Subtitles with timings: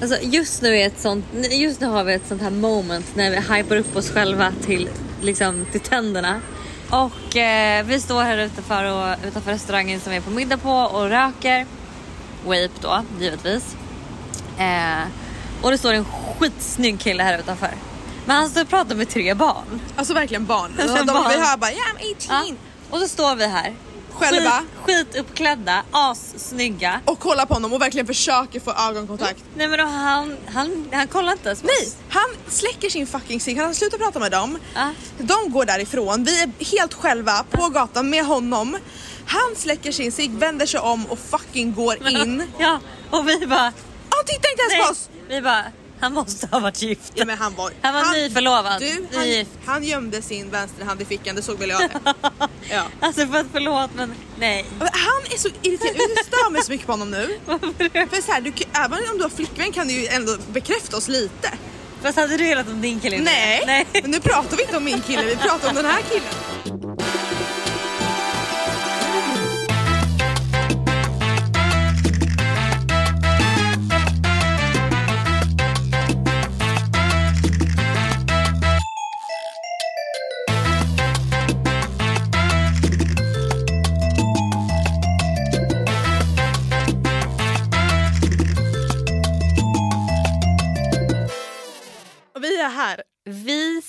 [0.00, 3.30] Alltså just nu är ett sånt, just nu har vi ett sånt här moment när
[3.30, 4.88] vi hypar upp oss själva till,
[5.22, 6.40] liksom, till tänderna.
[6.90, 10.72] Och eh, vi står här utanför, och, utanför restaurangen som vi är på middag på
[10.72, 11.66] och röker.
[12.44, 13.76] Wape då, givetvis.
[14.58, 15.04] Eh,
[15.62, 17.74] och det står en skitsnygg kille här utanför.
[18.26, 19.80] Men han står och pratar med tre barn.
[19.96, 20.72] Alltså verkligen barn.
[20.80, 21.28] Alltså, de, barn.
[21.28, 22.16] Vi hör bara yeah I'm 18.
[22.28, 22.54] Ja.
[22.90, 23.74] Och så står vi här.
[24.18, 24.62] Själva.
[24.84, 27.00] Skit, skituppklädda, assnygga.
[27.04, 29.44] Och kollar på honom och verkligen försöker få ögonkontakt.
[29.56, 31.96] Nej men då, han, han, han kollar inte ens på Nej, oss.
[32.08, 34.58] han släcker sin fucking cigg, han slutar prata med dem.
[34.74, 34.90] Ja.
[35.18, 38.78] De går därifrån, vi är helt själva på gatan med honom.
[39.26, 42.42] Han släcker sin cigg, vänder sig om och fucking går in.
[42.58, 43.72] Ja, och vi bara...
[44.10, 44.82] Han tittar inte ens Nej.
[44.82, 45.08] på oss!
[45.28, 45.64] Vi bara,
[46.00, 47.12] han måste ha varit gift.
[47.14, 48.80] Ja, men han var, Han var nyförlovad.
[48.80, 49.50] Du, han, Nygift.
[49.66, 52.14] han gömde sin vänsterhand i fickan, det såg väl jag det.
[52.70, 52.82] ja.
[53.00, 54.64] Alltså för att förlåt men nej.
[54.78, 57.38] Han är så irriterad, jag stör mig så mycket på honom nu.
[58.10, 61.08] För så här, du, även om du har flickvän kan du ju ändå bekräfta oss
[61.08, 61.52] lite.
[62.02, 63.86] Fast hade du velat om din kille Nej, Nej.
[64.02, 66.75] men nu pratar vi inte om min kille, vi pratar om den här killen.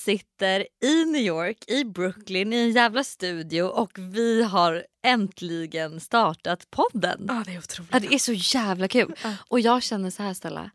[0.07, 6.71] Sitter i New York, i Brooklyn, i en jävla studio och vi har äntligen startat
[6.71, 7.25] podden.
[7.27, 7.93] Ja, det är otroligt.
[7.93, 9.15] Ja, det är så jävla kul.
[9.47, 10.71] Och jag känner så här Stella.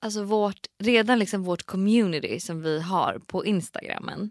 [0.00, 4.30] Alltså vårt, redan liksom vårt community som vi har på Instagrammen.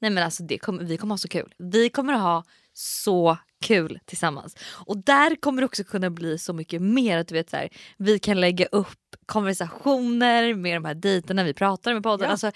[0.00, 1.54] Nej men alltså det kommer, vi kommer ha så kul.
[1.58, 4.56] Vi kommer ha så kul tillsammans.
[4.86, 7.18] Och där kommer det också kunna bli så mycket mer.
[7.18, 11.54] Att du vet, så här, vi kan lägga upp konversationer med de här dejterna vi
[11.54, 12.24] pratar med podden.
[12.24, 12.30] Ja.
[12.30, 12.52] Alltså,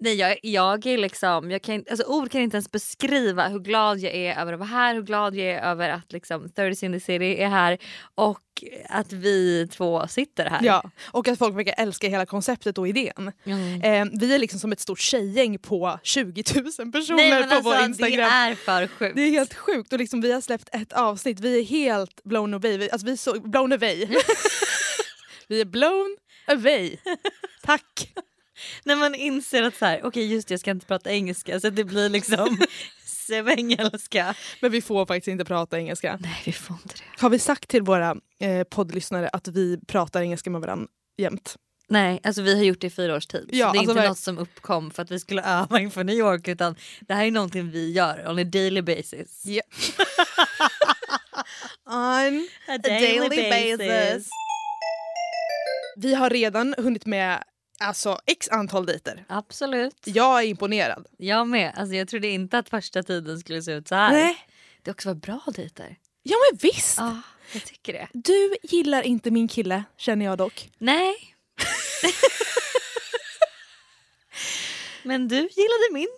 [0.00, 3.98] nej, jag, jag är liksom, jag kan, alltså, ord kan inte ens beskriva hur glad
[3.98, 4.94] jag är över att vara här.
[4.94, 7.78] Hur glad jag är över att liksom, 30 in the city är här.
[8.14, 8.40] Och
[8.88, 10.60] att vi två sitter här.
[10.62, 13.32] Ja, och att folk verkar älska hela konceptet och idén.
[13.44, 13.82] Mm.
[13.82, 17.54] Eh, vi är liksom som ett stort tjejgäng på 20 000 personer Nej, men på
[17.54, 18.16] alltså, vår Instagram.
[18.16, 19.16] Det är för sjukt.
[19.16, 22.54] Det är helt sjukt och liksom vi har släppt ett avsnitt, vi är helt blown
[22.54, 22.78] away.
[22.78, 24.06] Vi- Alltså vi är så, blown away.
[25.48, 26.96] vi är blown away.
[27.62, 28.12] Tack.
[28.84, 31.70] När man inser att så här, okej just det, jag ska inte prata engelska så
[31.70, 32.58] det blir liksom
[33.04, 34.34] svängelska.
[34.60, 36.18] Men vi får faktiskt inte prata engelska.
[36.22, 37.20] Nej vi får inte det.
[37.22, 40.86] Har vi sagt till våra eh, poddlyssnare att vi pratar engelska med varandra
[41.18, 41.56] jämt?
[41.90, 43.48] Nej, alltså vi har gjort det i fyra års tid.
[43.52, 45.80] Ja, så det är alltså inte verk- något som uppkom för att vi skulle öva
[45.80, 49.44] inför New York utan det här är någonting vi gör on a daily basis.
[49.46, 49.64] Yeah.
[51.90, 52.78] On A
[55.96, 57.44] Vi har redan hunnit med
[57.78, 59.24] alltså, x antal dejter.
[59.28, 59.96] Absolut.
[60.04, 61.06] Jag är imponerad.
[61.18, 61.72] Jag med.
[61.76, 64.12] Alltså, jag trodde inte att första tiden skulle se ut så här.
[64.12, 64.36] Nej.
[64.82, 65.96] Det också varit bra dejter.
[66.22, 66.98] Ja men visst.
[66.98, 67.20] Ja,
[67.52, 68.08] jag tycker det.
[68.12, 70.70] Du gillar inte min kille känner jag dock.
[70.78, 71.14] Nej.
[75.02, 76.08] Men du gillade min.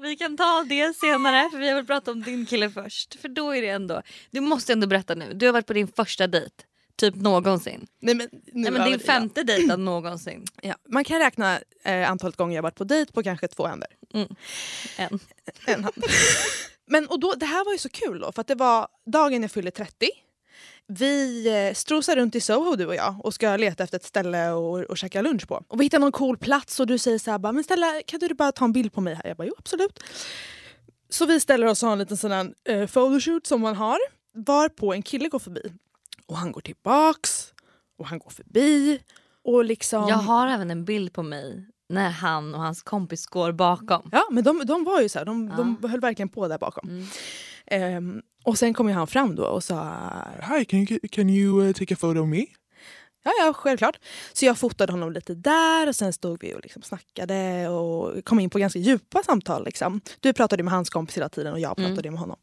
[0.00, 3.20] Vi kan ta det senare för vi har väl pratat om din kille först.
[3.20, 5.32] För då är det ändå, du måste ändå berätta nu.
[5.34, 6.54] Du har varit på din första dejt.
[7.00, 7.86] Typ någonsin.
[8.00, 9.02] Nej, men, Nej, men din jag.
[9.02, 10.44] femte dejt någonsin.
[10.62, 10.74] Ja.
[10.88, 13.88] Man kan räkna eh, antalet gånger jag varit på dejt på kanske två händer.
[14.96, 15.18] En.
[15.66, 15.96] En hand.
[16.86, 19.42] Men och då, det här var ju så kul då för att det var dagen
[19.42, 20.08] jag fyllde 30.
[20.86, 24.50] Vi eh, strosar runt i Soho du och jag och ska leta efter ett ställe
[24.50, 25.64] och, och käka lunch på.
[25.68, 28.20] Och vi hittar någon cool plats och du säger så här, bara, men Stella kan
[28.20, 29.26] du bara ta en bild på mig här?
[29.26, 30.02] Jag bara jo absolut.
[31.08, 33.98] Så vi ställer oss och har en liten sån här eh, photoshoot som man har.
[34.34, 35.72] Varpå en kille går förbi.
[36.30, 37.52] Och han går tillbaks
[37.98, 39.00] och han går förbi.
[39.44, 40.08] Och liksom...
[40.08, 44.08] Jag har även en bild på mig när han och hans kompis går bakom.
[44.12, 45.56] Ja men de, de var ju så här, de, Ja.
[45.80, 46.88] de höll verkligen på där bakom.
[46.88, 47.06] Mm.
[47.66, 49.96] Ehm, och sen kom ju han fram då och sa
[50.56, 52.46] Hi, can you can you uh, take a photo of me?
[53.24, 53.98] ja ja självklart.
[54.32, 58.40] Så jag fotade honom lite där och sen stod vi och liksom snackade och kom
[58.40, 59.64] in på ganska djupa samtal.
[59.64, 60.00] Liksom.
[60.20, 61.90] Du pratade med hans kompis hela tiden och jag Mm.
[61.90, 62.38] pratade med honom.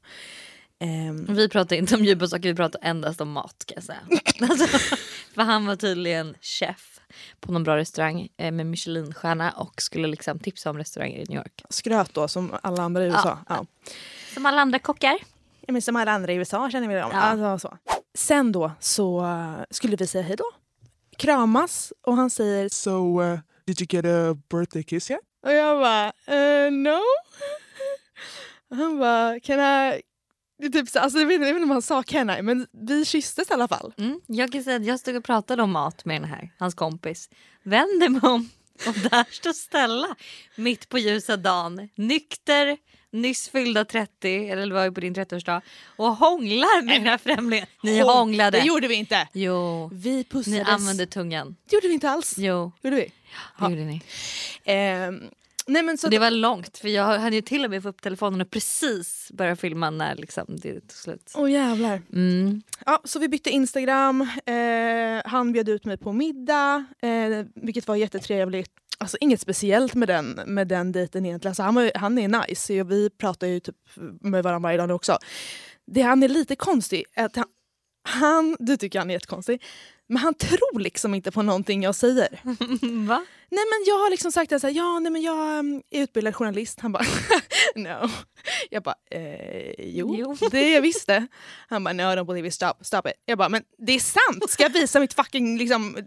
[0.79, 3.99] Ehm, Vi pratar inte om djupa saker, vi pratar endast om mat kan jag säga.
[4.49, 4.67] alltså,
[5.35, 6.99] för han var tydligen chef
[7.39, 11.37] på någon bra restaurang eh, med Michelinstjärna och skulle liksom tipsa om restauranger i New
[11.37, 11.61] York.
[11.69, 13.39] skröt då som alla andra i USA.
[13.49, 13.65] Ja.
[14.33, 15.17] Som alla andra kockar.
[15.67, 17.09] Ja, men som alla andra i USA känner vi dem.
[17.13, 17.19] Ja.
[17.19, 17.77] Alltså, så.
[18.17, 20.45] Sen då så eh, skulle vi säga hej då.
[21.17, 25.19] Kramas och han säger So, uh, did you get a birthday kiss yet?
[25.45, 26.99] Och jag bara, eh, no.
[28.69, 30.01] Han bara, can I,
[30.59, 33.05] Det är typ så, alltså, jag, vet, inte- om han sa can I, men vi
[33.05, 33.93] kysstes i alla fall.
[33.97, 34.21] Mm.
[34.27, 37.29] Jag kan säga att jag stod och pratade om mat med den här, hans kompis.
[37.63, 38.49] Vänder mig om
[38.87, 40.15] och där står Stella
[40.55, 41.89] mitt på ljusa dagen.
[41.95, 42.77] Nykter,
[43.11, 45.61] nyss fyllda 30, eller det var ju på din 30-årsdag.
[45.95, 47.67] Och hånglar med den här främlingen.
[47.83, 48.59] Ni Hång- hånglade.
[48.59, 49.27] Det gjorde vi inte.
[49.33, 50.67] Jo, Vi ni pussades.
[50.67, 51.55] använde tungan.
[51.69, 52.33] Det gjorde vi inte alls.
[52.37, 53.11] Jo, Gjorde vi?
[53.59, 54.01] det gjorde ni.
[54.63, 55.21] Ehm,
[55.67, 58.01] nej men så Det var långt för jag hade ju till och med fått upp
[58.01, 61.33] telefonen och precis börjat filma när liksom det tog slut.
[61.35, 62.01] Åh jävlar.
[62.13, 62.61] Mm.
[62.85, 67.95] Ja, så vi bytte Instagram, eh, han bjöd ut mig på middag, eh, vilket var
[67.95, 68.71] jättetrevligt.
[68.99, 71.49] Alltså inget speciellt med den, med den dejten egentligen.
[71.49, 73.75] Alltså, han, var, han är nice, och vi pratar ju typ
[74.21, 75.17] med varandra varje dag nu också.
[75.87, 77.45] Det han är lite konstig är att han,
[78.03, 79.63] han, du tycker han är jättekonstig,
[80.07, 82.39] men han tror liksom inte på någonting jag säger.
[83.07, 83.25] Va?
[83.51, 86.79] Nej men jag har liksom sagt att ja, nej, men jag um, är utbildad journalist.
[86.79, 87.03] Han bara
[87.75, 88.09] no.
[88.69, 90.35] Jag bara eh, jo, Jo.
[90.51, 91.27] det jag visste.
[91.67, 93.13] Han bara no don't believe it, stop, stop it.
[93.25, 95.97] Jag bara men det är sant, ska jag visa mitt fucking liksom,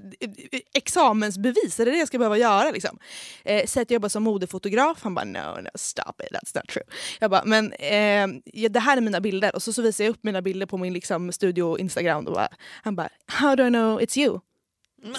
[0.75, 1.81] examensbevis?
[1.81, 2.70] Är det det jag ska behöva göra?
[2.70, 2.98] Liksom?
[3.44, 4.98] Eh, Säg att jag jobbar som modefotograf.
[5.02, 6.84] Han bara no, no stop it, that's not true.
[7.20, 8.28] Jag bara men eh,
[8.70, 10.92] det här är mina bilder och så, så visar jag upp mina bilder på min
[10.92, 12.26] liksom, studio Instagram.
[12.26, 12.48] Och bara,
[12.82, 14.40] han bara how do I know it's you?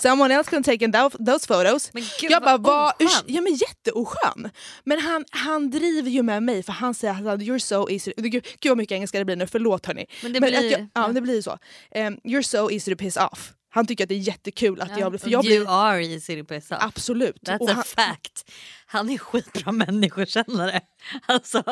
[0.02, 1.90] Someone else could have taken tho- those photos.
[1.94, 3.24] Men gud, jag bara, vad oskön.
[3.28, 4.50] ja men jätteoskön.
[4.84, 8.32] Men han, han driver ju med mig för han säger att you're so easy, gud,
[8.60, 10.06] gud vad mycket engelska det blir nu, förlåt hörni.
[10.24, 11.08] Men det Men blir jag, ja, ja.
[11.08, 11.52] det blir så.
[11.52, 13.54] Um, you're so easy to piss off.
[13.74, 16.42] Han tycker att det är jättekul att jag blir, för jag you blir are easy
[16.42, 16.78] to piss off.
[16.82, 17.36] absolut.
[17.42, 18.52] That's Och a han, fact.
[18.86, 20.82] Han är skitbra människokännare.
[21.26, 21.64] Alltså,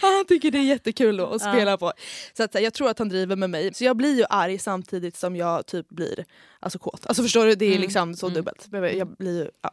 [0.00, 1.92] han tycker det är jättekul att, att spela på.
[2.36, 3.74] Så att, jag tror att han driver med mig.
[3.74, 6.24] Så jag blir ju arg samtidigt som jag typ blir
[6.60, 7.06] alltså, kåt.
[7.06, 7.54] Alltså förstår du?
[7.54, 7.80] Det är Mm.
[7.80, 8.68] liksom så dubbelt.
[8.72, 9.70] Jag blir, ju- ja.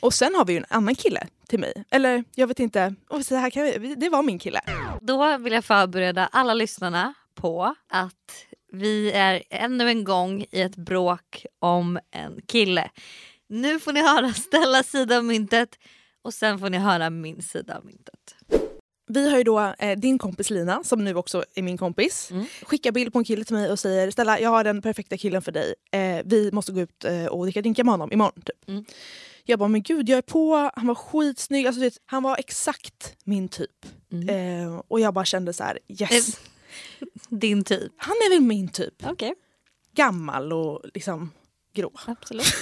[0.00, 1.84] Och sen har vi ju en annan kille till mig.
[1.90, 2.94] Eller jag vet inte.
[3.08, 4.60] Och så här kan vi, det var min kille.
[5.00, 8.14] då vill jag förbereda alla lyssnarna på att
[8.72, 12.90] vi är ännu en gång i ett bråk om en kille.
[13.48, 15.78] Nu får ni höra Stellas sida av myntet
[16.22, 18.34] och sen får ni höra min sida av myntet.
[19.10, 22.46] Vi har ju då eh, din kompis Lina, som nu också är min kompis, Mm.
[22.62, 25.42] skickar bild på en kille till mig och säger Stella, jag har den perfekta killen
[25.42, 25.74] för dig.
[25.92, 28.42] Eh, vi måste gå ut eh, och dricka drinkar med honom imorgon.
[28.44, 28.68] Typ.
[28.68, 28.84] Mm.
[29.44, 31.66] Jag bara, men gud jag är på, han var skitsnygg.
[31.66, 33.86] Alltså, vet, han var exakt min typ.
[34.12, 34.28] Mm.
[34.28, 36.40] Eh, och jag bara kände så här, yes.
[37.28, 37.92] Din typ.
[37.96, 39.06] Han är väl min typ.
[39.06, 39.34] Okej,
[39.94, 41.30] Gammal och liksom
[41.74, 41.92] grå.
[42.06, 42.54] absolut.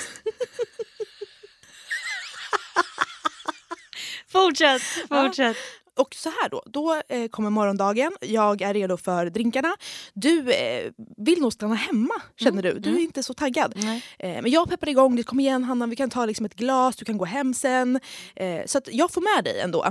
[4.28, 5.56] fortsätt, fortsätt.
[5.96, 9.76] Och så här då, då eh, kommer morgondagen, jag är redo för drinkarna.
[10.14, 13.74] Du eh, vill nog stanna hemma känner du, du är inte så taggad.
[14.18, 16.96] Eh, men jag peppar igång, det kom igen Hanna vi kan ta liksom ett glas,
[16.96, 18.00] du kan gå hem sen.
[18.36, 19.84] Eh, så jag får med dig ändå.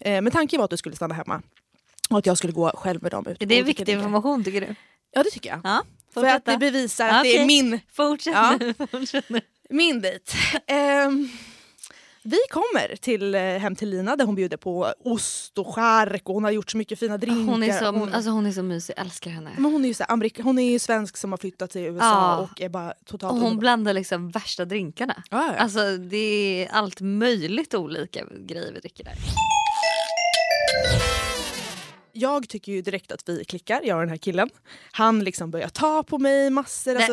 [0.00, 1.42] Eh, men tanken var att du skulle stanna hemma.
[2.10, 3.42] Och att jag skulle gå själv med dem ut.
[3.42, 4.74] Är det dricka viktig information tycker du?
[5.12, 5.60] Ja det tycker jag.
[5.64, 5.82] Ja,
[6.14, 7.42] För att det bevisar att det Okej.
[7.42, 8.56] är min, Fortsätt Ja.
[8.60, 8.74] nu.
[8.90, 9.40] Fortsätt nu.
[9.70, 10.32] min dejt.
[10.66, 11.28] Ehm,
[12.22, 16.34] vi kommer till, eh, hem till Lina där hon bjuder på ost och chark och
[16.34, 17.52] hon har gjort så mycket fina drinkar.
[17.52, 19.50] Hon är, så, Hon- alltså hon är så mysig, jag älskar henne.
[19.56, 22.04] Men hon är ju så Amerika- hon är ju svensk som har flyttat till USA
[22.04, 22.36] Ja.
[22.52, 23.60] och är bara totalt Och hon underbar.
[23.60, 25.22] blandar liksom värsta drinkarna.
[25.30, 25.62] Ja, ja.
[25.62, 29.14] Alltså det är allt möjligt olika grejer vi dricker där.
[32.12, 34.50] Jag tycker ju direkt att vi klickar, jag och den här killen.
[34.92, 36.96] Han liksom börjar ta på mig massor.
[36.96, 37.12] Alltså,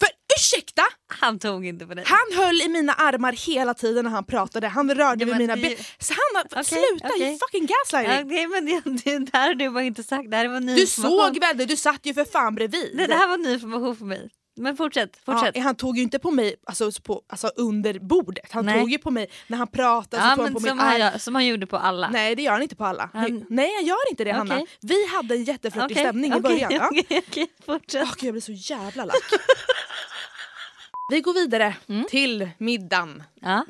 [0.00, 0.08] för
[0.38, 0.82] ursäkta!
[1.08, 2.04] Han tog inte på dig.
[2.06, 4.68] Han höll i mina armar hela tiden när han pratade.
[4.68, 5.76] Han rörde vid mina ben.
[5.98, 7.08] Så han, Okej, sluta!
[7.14, 7.38] Okej.
[7.38, 8.26] fucking gaslighting!
[8.26, 10.30] Okej men det, det där har du bara inte sagt.
[10.30, 11.64] Det här var ny Du såg väl det?
[11.64, 12.96] Du satt ju för fan bredvid.
[12.96, 14.30] Det, det här var ny information för mig.
[14.56, 15.56] Men fortsätt, fortsätt.
[15.56, 18.52] Ja, han tog ju inte på mig alltså, på, alltså, under bordet.
[18.52, 18.80] Han Nej.
[18.80, 20.22] tog ju på mig när han pratade.
[20.22, 22.08] Ja, så han men på som, han gör, som han gjorde på alla.
[22.10, 23.10] Nej det gör han inte på alla.
[23.12, 24.54] Han- Nej jag gör inte det Hanna.
[24.54, 24.66] Okej.
[24.80, 26.72] Vi hade en jätteflörtig Okej, stämning i okej, början.
[26.72, 26.90] Ja.
[27.28, 28.08] Okej, fortsätt.
[28.16, 29.16] Gud, jag blir så jävla lack.
[31.10, 32.04] vi går vidare Mm.
[32.10, 33.22] till middagen.
[33.40, 33.64] Ja.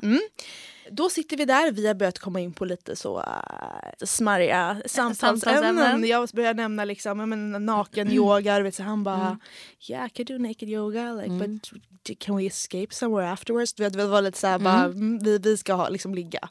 [0.91, 3.25] Då sitter vi där, vi har börjat komma in på lite så uh,
[4.05, 6.07] smarriga samtalsämnen.
[6.07, 9.39] Jag börjar nämna liksom, men, naken yoga, du vet, så han bara
[9.89, 11.71] yeah I could do naked yoga like, but
[12.19, 13.73] can we escape somewhere afterwards?
[13.73, 16.49] Du vet, det var lite såhär, bara, mm, vi, vi ska ha, liksom ligga.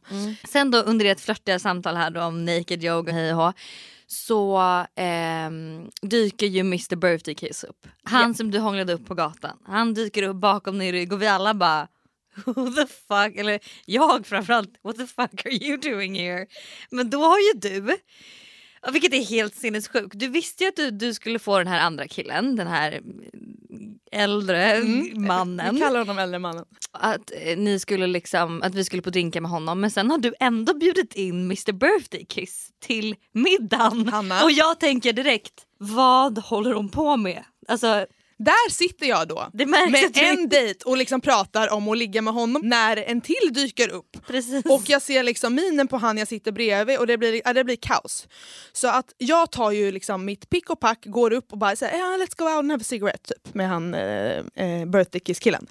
[0.49, 3.55] Sen då under ett flörtiga samtal här då om naked yoga hej och
[4.07, 4.59] så
[4.95, 7.87] ehm, dyker ju Mr Birthday Kiss upp.
[8.03, 9.59] Han som du hånglade upp på gatan.
[9.65, 11.89] Han dyker upp bakom din rygg och vi alla bara
[12.47, 16.47] Who the fuck, eller jag framförallt, what the fuck are you doing here?
[16.91, 17.97] Men då har ju du,
[18.93, 22.09] vilket är helt sinnessjukt, du visste ju att du, du skulle få den här andra
[22.09, 23.01] killen, den här
[24.13, 25.27] äldre Mm.
[25.27, 25.75] mannen.
[25.75, 26.65] Vi kallar honom äldre mannen.
[26.93, 30.19] att, eh, ni skulle liksom, att vi skulle på drinka med honom men sen har
[30.19, 34.09] du ändå bjudit in Mr Birthday Kiss till middagen.
[34.09, 34.45] Hanna.
[34.45, 37.45] Och jag tänker direkt, vad håller hon på med?
[37.69, 38.07] Alltså,
[38.45, 42.63] Där sitter jag då med en dejt och liksom pratar om att ligga med honom
[42.65, 44.27] när en till dyker upp.
[44.27, 44.65] Precis.
[44.65, 47.65] Och jag ser liksom minen på han jag sitter bredvid och det blir, ja, det
[47.65, 48.29] blir kaos.
[48.73, 51.99] Så att jag tar ju liksom mitt pick och pack, går upp och bara säger
[51.99, 55.39] ja, let's go out and have a cigarette typ, med han eh, eh, birthday kiss
[55.39, 55.67] killen.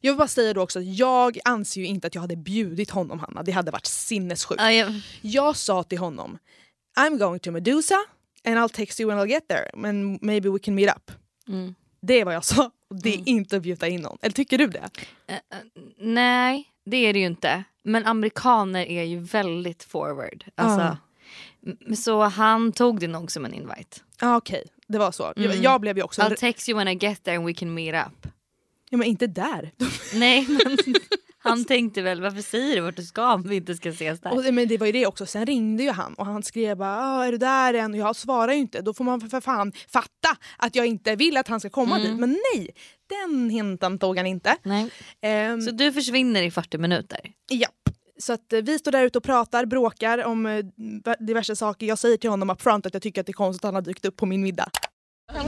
[0.00, 2.90] Jag vill bara säga då också att jag anser ju inte att jag hade bjudit
[2.90, 4.62] honom Hanna, det hade varit sinnessjukt.
[4.62, 6.38] Ja, jag, Jag sa till honom
[6.98, 7.96] I'm going to Medusa
[8.44, 11.10] and I'll text you when I'll get there and maybe we can meet up.
[11.48, 11.74] mm.
[12.02, 12.70] Det är vad jag sa.
[12.94, 14.18] Det är inte att bjuda in någon.
[14.22, 14.90] Eller tycker du det?
[15.26, 15.40] Eh, eh,
[15.98, 17.64] nej, det är det ju inte.
[17.82, 20.44] Men amerikaner är ju väldigt forward.
[20.54, 20.96] Alltså, Ah.
[21.66, 24.00] m- Så han tog det nog som en invite.
[24.20, 25.22] Ja okej, det var så.
[25.36, 25.62] Jag, Mm.
[25.62, 26.22] jag blev ju också...
[26.22, 28.26] I'll text you when I get there and we can meet up.
[28.90, 29.72] Ja, men inte där.
[30.14, 30.76] Nej men
[31.42, 34.32] han tänkte väl varför säger du vart du ska om vi inte ska ses där?
[34.48, 35.26] Och, men det var ju det också.
[35.26, 37.92] Sen ringde ju han och han skrev bara "Ah, är du där än?
[37.92, 38.80] Och jag svarar ju inte.
[38.82, 42.10] Då får man för, fan fatta att jag inte vill att han ska komma Mm.
[42.10, 42.20] dit.
[42.20, 42.70] Men nej,
[43.08, 44.56] den hintan tog han inte.
[44.62, 44.90] Nej.
[45.22, 47.20] Ehm, Så du försvinner i 40 minuter?
[47.50, 47.70] Japp.
[48.18, 50.64] Så att eh, vi står där ute och pratar, bråkar om eh,
[51.20, 51.86] diverse saker.
[51.86, 53.82] Jag säger till honom upfront att jag tycker att det är konstigt att han har
[53.82, 54.70] dykt upp på min middag.
[55.32, 55.38] He,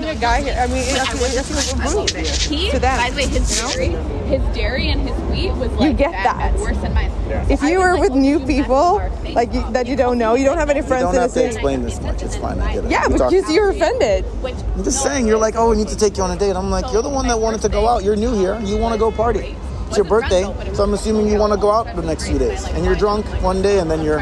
[2.71, 3.89] by the way, his dairy,
[4.29, 6.53] his dairy and his wheat was like get bad, that.
[6.53, 7.11] bad, worse than mine.
[7.51, 10.71] If you were with new people, like you, that you don't know, you don't have
[10.71, 12.23] any You friends don't in have to explain this much.
[12.23, 12.61] It's fine.
[12.61, 12.91] I get it.
[12.91, 14.25] Yeah, We talk- because you're offended.
[14.45, 15.27] I'm just saying.
[15.27, 16.55] You're like, oh, we need to take you on a date.
[16.55, 18.05] I'm like, you're the one that wanted to go out.
[18.05, 18.61] You're new here.
[18.61, 19.57] You want to go party.
[19.89, 22.65] It's your birthday, so I'm assuming you want to go out the next few days.
[22.69, 24.21] And you're drunk one day, and then your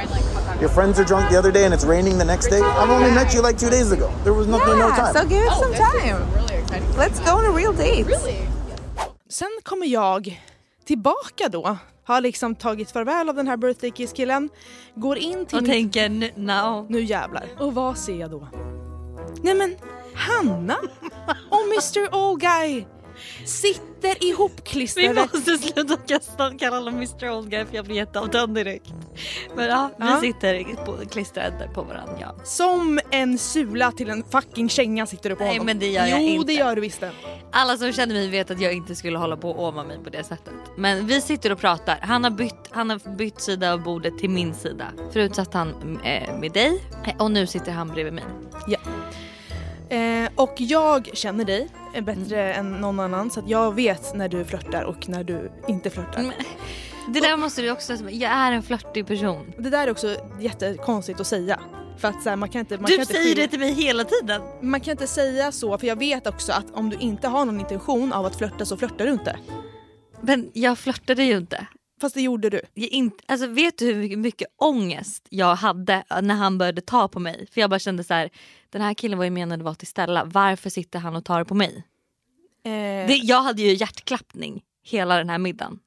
[0.60, 2.60] your friends are drunk the other day, and it's raining the next day.
[2.60, 4.10] I've only met you like two days ago.
[4.24, 5.14] There was nothing, no Yeah, time.
[5.14, 6.16] so give it some time.
[6.98, 8.06] Let's go on a real date.
[9.28, 10.40] Sen kommer jag
[10.86, 11.76] tillbaka då.
[12.04, 14.48] Har liksom tagit farväl av den här birthday kiss killen.
[14.94, 15.72] Går in till Och mitt...
[15.72, 16.86] tänker "N- no.
[16.88, 17.44] Nu jävlar.
[17.58, 18.48] Och vad ser jag då?
[19.42, 19.76] Nej men
[20.14, 20.76] Hanna
[21.50, 22.84] och Mr Old Guy
[23.44, 25.14] sitter Vi ihopklistrade.
[25.32, 28.86] måste sluta kasta, kalla honom Mr Old Guy för jag blir jätteavtänd direkt.
[29.56, 30.20] Men ja, vi Ja.
[30.20, 32.16] sitter på, klistrade på varandra.
[32.20, 32.34] Ja.
[32.44, 35.66] Som en sula till en fucking känga sitter du på Nej, honom.
[35.66, 36.46] men det gör jo, jag inte.
[36.46, 37.10] det gör du visst det.
[37.52, 40.10] Alla som känner mig vet att jag inte skulle hålla på och åma mig på
[40.10, 40.52] det sättet.
[40.76, 41.98] Men vi sitter och pratar.
[42.02, 44.84] Han har bytt, han har bytt sida av bordet till min sida.
[45.12, 46.84] Förut satt han eh, med dig
[47.18, 48.24] och nu sitter han bredvid mig.
[49.90, 54.28] Eh, och jag känner dig eh, bättre än någon annan så att jag vet när
[54.28, 56.22] du flörtar och när du inte flörtar.
[56.22, 56.32] Men,
[57.14, 57.92] det där måste du också...
[58.10, 59.52] Jag är en flörtig person.
[59.58, 61.60] Det där är också jättekonstigt att säga.
[61.98, 63.58] För att så här, man kan inte, man kan Du inte säger skilja- det till
[63.58, 64.42] mig hela tiden.
[64.60, 67.60] Man kan inte säga så för jag vet också att om du inte har någon
[67.60, 69.36] intention av att flörta så flörtar du inte.
[70.20, 71.66] Men jag flörtade ju inte.
[72.00, 72.60] Fast det gjorde du.
[72.74, 77.46] Inte alltså vet du hur mycket, ångest jag hade när han började ta på mig?
[77.52, 78.30] För jag bara kände så här,
[78.70, 80.24] den här killen var ju menad att vara till Stella.
[80.24, 81.84] Varför sitter han och tar på mig?
[82.64, 82.70] Eh,
[83.08, 85.78] Det, jag hade ju hjärtklappning hela den här middagen.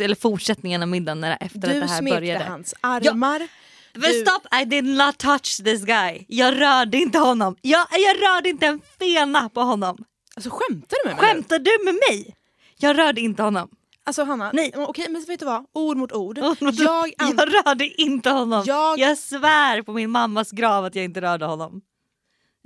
[0.00, 2.44] Eller fortsättningen av middagen när, efter att du det här smekte började.
[2.44, 3.48] hans armar.
[3.92, 4.46] Men du- stopp!
[4.62, 6.24] I did not touch this guy.
[6.28, 7.56] Jag rörde inte honom.
[7.62, 10.04] Jag, jag rörde inte en fena på honom.
[10.36, 11.26] Alltså skämtar du med mig?
[11.34, 12.34] Skämtar du med mig?
[12.78, 13.68] Jag rörde inte honom.
[14.06, 14.70] Alltså Hanna, Nej.
[14.74, 15.66] men okej men vet du vad?
[15.72, 16.38] Ord mot ord.
[16.38, 18.62] Jag, Jag, an- rörde inte honom.
[18.66, 19.18] Jag- Jag...
[19.18, 21.80] svär på min mammas grav att jag inte rörde honom.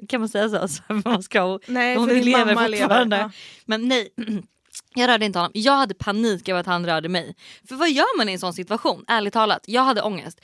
[0.09, 0.69] Kan man säga så?
[0.75, 1.61] så mammas grav.
[1.67, 3.07] Nej Hon för din lever mamma lever.
[3.11, 3.31] Ja.
[3.65, 4.09] Men nej,
[4.95, 5.53] jag rörde inte honom.
[5.55, 7.35] Jag hade panik över att han rörde mig.
[7.69, 9.05] För vad gör man i en sån situation?
[9.09, 10.41] Ärligt talat, jag hade ångest.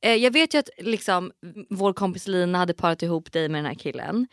[0.00, 1.32] Eh, jag vet ju att liksom,
[1.70, 4.26] vår kompis Lina hade parat ihop dig med den här killen.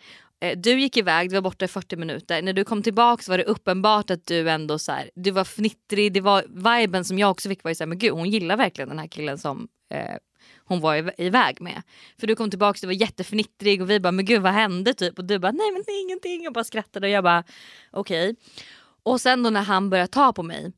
[0.43, 2.41] Eh, du gick iväg, du var borta i 40 minuter.
[2.41, 6.13] När du kom tillbaka var det uppenbart att du ändå så här, du var fnittrig.
[6.13, 8.89] Det var viben som jag också fick var ju såhär, men gud hon gillar verkligen
[8.89, 10.15] den här killen som eh,
[10.65, 11.81] hon var iväg med.
[12.19, 15.19] För du kom tillbaka, du var jättefnittrig och vi bara men gud vad hände typ?
[15.19, 17.43] Och du bara nej men det är ingenting och bara skrattade och jag bara
[17.91, 18.35] okej.
[19.03, 20.71] Och sen då när han börjar ta på mig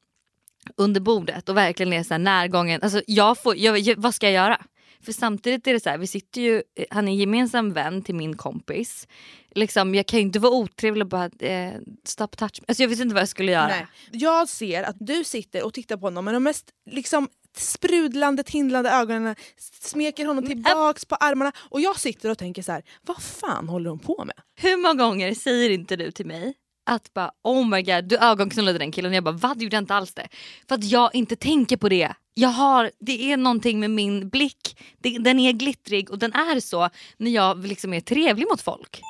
[0.78, 2.82] under bordet och verkligen är så här närgången.
[2.84, 4.62] Alltså jag får, jag, jag, vad ska jag göra?
[5.06, 8.16] För samtidigt är det så här, vi sitter ju, han är en gemensam vän till
[8.16, 9.08] min kompis.
[9.52, 12.62] Liksom, jag kan ju inte vara otrevlig och bara eh, stop touch.
[12.68, 13.68] Alltså jag visste inte vad jag skulle göra.
[13.68, 13.88] Nej.
[14.12, 18.90] Jag ser att du sitter och tittar på honom med de mest liksom sprudlande, tindlande
[18.90, 19.36] ögonen,
[19.82, 23.90] smeker honom tillbaks på armarna och jag sitter och tänker så här: vad fan håller
[23.90, 24.36] hon på med?
[24.56, 26.54] Hur många gånger säger inte du till mig
[26.86, 29.82] att bara oh my god du ögonknullade den killen och jag bara vad gjorde jag
[29.82, 30.28] inte alls det?
[30.68, 32.14] För att jag inte tänker på det.
[32.38, 36.60] Jag har, det är någonting med min blick, det, den är glittrig och den är
[36.60, 39.02] så när jag liksom är trevlig mot folk.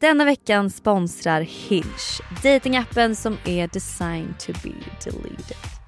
[0.00, 4.74] Denna veckan sponsrar Hinge, datingappen som är designed to be
[5.04, 5.81] deleted.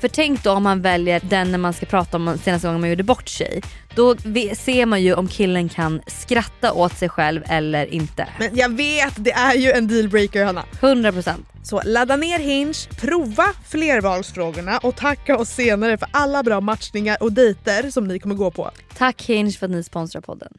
[0.00, 2.90] För tänk då om man väljer den när man ska prata om senaste gången man
[2.90, 3.62] gjorde bort sig.
[3.94, 4.16] Då
[4.56, 8.28] ser man ju om killen kan skratta åt sig själv eller inte.
[8.38, 10.64] Men jag vet, det är ju en dealbreaker Hanna.
[10.80, 11.34] 100%.
[11.62, 17.32] Så ladda ner Hinge, prova flervalsfrågorna och tacka oss senare för alla bra matchningar och
[17.32, 18.70] dejter som ni kommer gå på.
[18.96, 20.52] Tack Hinge för att ni sponsrar podden.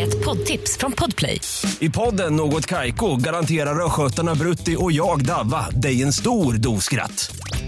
[0.00, 1.40] Ett poddtips från Podplay.
[1.78, 7.36] I podden Något Kaiko garanterar östgötarna Brutti och jag, Davva, dig en stor dos skratt.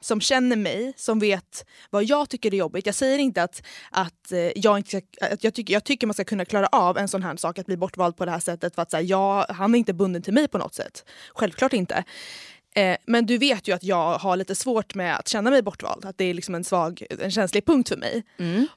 [0.00, 2.86] som känner mig, som vet vad jag tycker är jobbigt.
[2.86, 6.24] Jag säger inte att, att, eh, jag, inte att jag, tycker, jag tycker man ska
[6.24, 8.74] kunna klara av en sån här sak, att bli bortvald på det här sättet.
[8.74, 11.04] För att här, jag, han är inte bunden till mig på något sätt.
[11.34, 12.04] Självklart inte.
[12.74, 16.04] Eh, men du vet ju att jag har lite svårt med att känna mig bortvald.
[16.04, 18.24] Att det är liksom en svag, en känslig punkt för mig.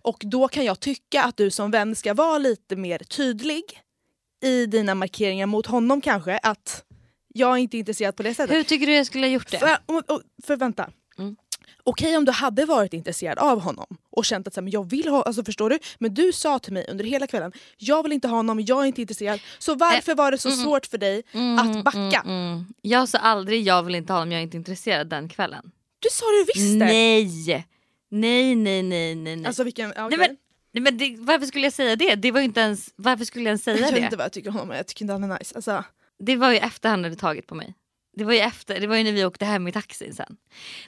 [0.02, 3.64] Och då kan jag tycka att du som vän ska vara lite mer tydlig
[4.44, 6.38] i dina markeringar mot honom kanske.
[6.38, 6.84] Att
[7.34, 8.56] jag är inte intresserad på det sättet.
[8.56, 9.60] Hur tycker du jag skulle ha gjort det?
[9.60, 10.90] För, och, och, för vänta.
[11.18, 11.36] Mm.
[11.86, 14.90] Okej om du hade varit intresserad av honom och känt att så här, men jag
[14.90, 15.80] vill ha, alltså förstår du?
[15.98, 18.86] Men du sa till mig under hela kvällen, jag vill inte ha honom, jag är
[18.86, 19.40] inte intresserad.
[19.60, 21.24] Så varför var det så svårt för dig
[21.60, 22.22] att backa?
[22.26, 22.66] Mm.
[22.82, 25.72] Jag sa aldrig jag vill inte ha honom, jag är inte intresserad den kvällen.
[26.00, 26.86] Du sa du visst det!
[26.86, 27.68] Nej!
[28.10, 29.36] Nej nej nej nej.
[29.36, 29.46] nej.
[29.46, 30.38] Alltså vilken, ja, nej, men,
[30.72, 32.16] nej, men det, varför skulle jag säga det?
[32.16, 34.00] det var inte ens, varför skulle jag ens säga jag vet det?
[34.02, 35.56] inte vad jag tycker om honom, jag tycker inte han är nice.
[35.56, 35.84] Alltså,
[36.20, 37.74] Det var ju efter han hade tagit på mig.
[38.16, 40.38] Det var ju efter, det var ju när vi åkte hem i taxin sen.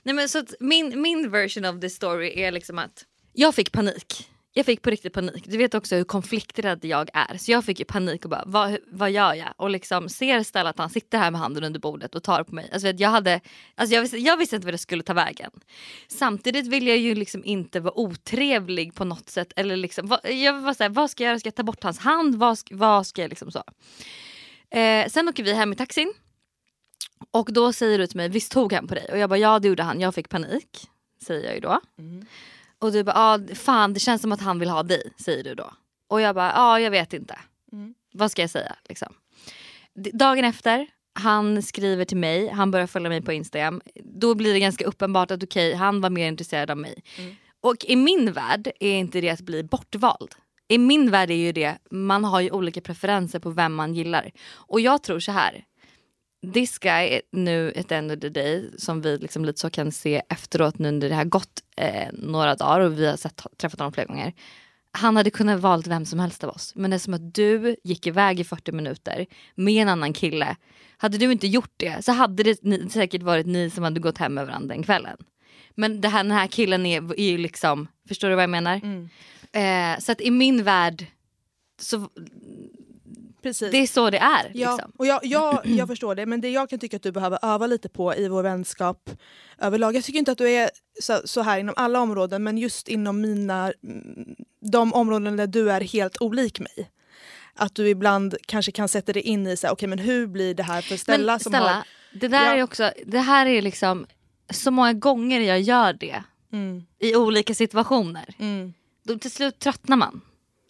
[0.04, 3.72] Nej men så att min, min version of the story är liksom att jag fick
[3.72, 4.30] panik.
[4.58, 5.44] Jag fick på riktigt panik.
[5.48, 7.38] Du vet också hur konflikträdd jag är.
[7.38, 9.54] Så jag fick ju panik och bara vad, vad gör jag?
[9.58, 12.56] Och liksom ser Stella att han sitter här med handen under bordet och tar på
[12.56, 12.70] mig.
[12.74, 13.42] Alltså vet, jag, hade,
[13.76, 15.52] alltså jag, visste, jag visste inte vad det skulle ta vägen.
[16.08, 19.54] Samtidigt vill jag ju liksom inte vara otrevlig på något sätt.
[19.56, 21.40] Eller liksom, vad, jag var såhär, vad ska jag göra?
[21.40, 22.36] Ska jag ta bort hans hand?
[22.36, 23.64] Vad, vad ska jag liksom så?
[24.78, 26.14] Eh, sen åker vi hem i taxin.
[27.32, 29.08] Och då säger du till mig, visst tog han på dig?
[29.12, 30.90] Och jag bara, ja det gjorde han, jag fick panik.
[31.24, 31.80] Säger jag ju då.
[32.80, 35.56] Och du bara, ah, fan det känns som att han vill ha dig, säger du
[35.56, 35.74] då.
[36.08, 37.40] Och jag bara, ja ah, jag vet inte.
[38.14, 39.14] Vad ska jag säga liksom?
[40.14, 43.82] Dagen efter, han skriver till mig, han börjar följa mig på Instagram.
[44.04, 47.04] Då blir det ganska uppenbart att okej, han var mer intresserad av mig.
[47.62, 50.36] Och i min värld är inte det att bli bortvald.
[50.68, 54.32] I min värld är ju det, man har ju olika preferenser på vem man gillar.
[54.52, 55.66] Och jag tror så här.
[56.54, 59.92] This guy nu at the end of the day som vi liksom lite så kan
[59.92, 63.80] se efteråt nu när det har gått eh, några dagar och vi har sett, träffat
[63.80, 64.34] honom flera gånger.
[64.92, 66.76] Han hade kunnat valt vem som helst av oss.
[66.76, 70.56] Men det är som att du gick iväg i 40 minuter med en annan kille.
[70.98, 74.18] Hade du inte gjort det så hade det ni, säkert varit ni som hade gått
[74.18, 75.18] hem med varandra den kvällen.
[75.76, 78.82] Men det här, den här killen är, är ju liksom, förstår du vad jag menar?
[79.52, 81.06] Eh, så att i min värld
[81.80, 82.10] så
[83.46, 83.72] precis.
[83.72, 84.52] det är så det är.
[84.54, 84.92] Ja, Liksom.
[84.98, 87.68] och jag, jag, jag förstår det men det jag kan tycka att du behöver öva
[87.68, 89.10] lite på i vår vänskap
[89.58, 89.96] överlag.
[89.96, 90.70] Jag tycker inte att du är
[91.02, 95.72] så, så här inom alla områden men just inom mina, mm, de områden där du
[95.72, 96.92] är helt olik mig.
[97.54, 100.54] Att du ibland kanske kan sätta dig in i så här, okay, men hur blir
[100.54, 101.84] det här för Stella Men som Stella, har...
[102.14, 102.56] det där Ja.
[102.58, 104.06] är också, det här är liksom
[104.54, 108.34] så många gånger jag gör det Mm, i olika situationer.
[108.40, 108.74] mm.
[109.04, 110.22] Då till slut tröttnar man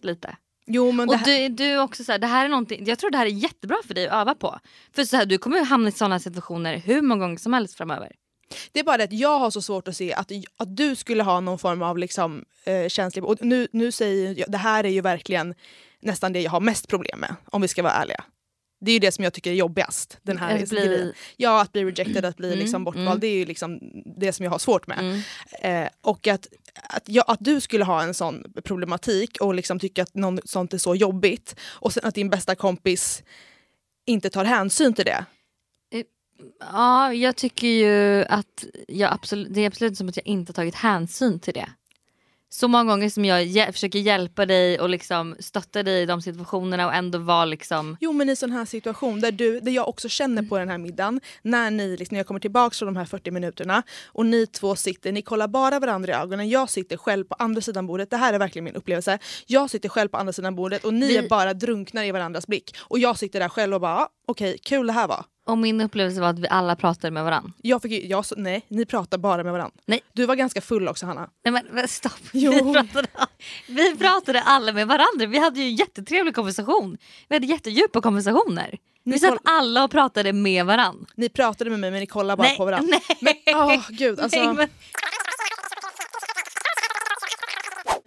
[0.02, 0.36] lite.
[0.66, 3.10] Jo men Och här, du, du också så här, det här är någonting, jag tror
[3.10, 4.58] det här är jättebra för dig att öva på.
[4.94, 8.12] För så här, du kommer hamna i sådana situationer hur många gånger som helst framöver.
[8.72, 11.22] det är bara det att jag har så svårt att se att, att du skulle
[11.22, 13.24] ha någon form av liksom, eh, känslig...
[13.24, 15.54] Och nu, nu säger jag, det här är ju verkligen
[16.00, 18.24] nästan det jag har mest problem med om vi ska vara ärliga.
[18.80, 20.18] Det är ju det som jag tycker är jobbigast.
[20.22, 21.12] Den här Att bli-.
[21.36, 23.08] Ja, att bli rejected, att bli Mm, liksom bortvald.
[23.08, 23.20] mm.
[23.20, 23.78] Det är ju liksom
[24.18, 24.98] det som jag har svårt med.
[24.98, 25.20] Mm.
[25.84, 26.46] Eh, och att,
[26.82, 30.74] att, jag, att du skulle ha en sån problematik och liksom tycka att någon, sånt
[30.74, 33.22] är så jobbigt och sen att din bästa kompis
[34.06, 35.24] inte tar hänsyn till det.
[36.60, 40.54] Ja, jag tycker ju att jag absolut, det är absolut som att jag inte har
[40.54, 41.68] tagit hänsyn till det.
[42.48, 46.22] Så många gånger som jag hjä- försöker hjälpa dig och liksom stötta dig i de
[46.22, 47.96] situationerna och ändå vara liksom...
[48.00, 50.78] Jo men i sån här situation där, du, där jag också känner på den här
[50.78, 54.46] middagen när ni liksom, när jag kommer tillbaka från de här 40 minuterna och ni
[54.46, 56.48] två sitter, ni kollar bara varandra i ögonen.
[56.48, 58.10] Jag sitter själv på andra sidan bordet.
[58.10, 59.18] Det här är verkligen min upplevelse.
[59.46, 62.46] Jag sitter själv på andra sidan bordet och ni Vi- är bara drunknar i varandras
[62.46, 62.76] blick.
[62.78, 65.24] Och jag sitter där själv och bara okej kul det här var.
[65.46, 67.52] Och min upplevelse var att vi alla pratade med varandra.
[67.62, 69.76] Jag fick, jag, nej, ni pratar bara med varandra.
[69.86, 70.00] Nej.
[70.12, 71.30] Du var ganska full också Hanna.
[71.44, 72.12] Nej men, men stopp.
[72.32, 72.52] Jo.
[72.52, 73.08] Vi, pratade,
[73.68, 75.26] vi pratade alla med varandra.
[75.26, 76.98] Vi hade ju en jättetrevlig konversation.
[77.28, 78.78] Vi hade jättedjupa konversationer.
[79.04, 81.06] Ni vi satt alla och pratade med varandra.
[81.14, 82.98] Ni pratade med mig men ni kollade bara Nej, på varandra.
[83.20, 83.36] nej.
[83.44, 84.38] Men åh gud alltså.
[84.38, 84.68] Nej, men...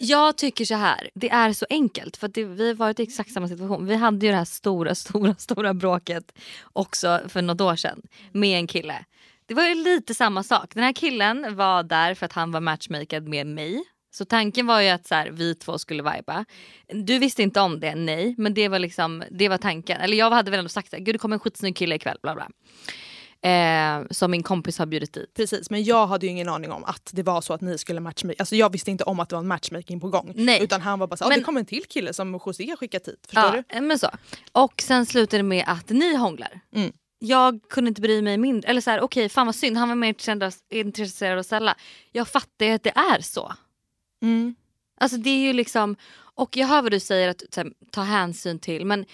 [0.02, 3.02] Jag tycker så här, det är så enkelt för att det, vi har varit i
[3.02, 3.86] exakt samma situation.
[3.86, 6.32] Vi hade ju det här stora, stora, stora bråket
[6.72, 9.04] också för något år sedan med en kille.
[9.46, 10.74] Det var ju lite samma sak.
[10.74, 13.84] Den här killen var där för att han var matchmakad med mig.
[14.10, 16.44] Så tanken var ju att så här, vi två skulle viba.
[16.88, 18.34] Du visste inte om det, nej.
[18.38, 20.00] Men det var liksom, det var tanken.
[20.00, 22.18] Eller jag hade väl ändå sagt att det kommer en skitsnygg kille ikväll.
[22.22, 22.48] Bla bla.
[23.42, 25.34] Eh, som min kompis har bjudit dit.
[25.34, 28.00] Precis, men jag hade ju ingen aning om att det var så att ni skulle
[28.00, 28.36] matchmake.
[28.38, 30.32] Alltså jag visste inte om att det var en matchmaking på gång.
[30.36, 30.62] Nej.
[30.62, 32.76] Utan han var bara så, ah, Men- det kommer en till kille som José har
[32.76, 33.26] skickat hit.
[33.26, 33.64] Förstår du?
[33.68, 34.10] ja, Men så.
[34.52, 36.60] Och sen slutade det med att ni hånglar.
[36.74, 36.92] Mm.
[37.18, 38.70] Jag kunde inte bry mig mindre.
[38.70, 40.14] Eller så här, okej fan vad synd, han var mer
[40.70, 41.74] intresserad av, Stella.
[42.12, 43.52] Jag fattar ju att det är så.
[44.22, 44.54] Mm.
[45.00, 45.96] Alltså det är ju liksom,
[46.34, 49.04] och jag hör vad du säger att här, ta hänsyn till men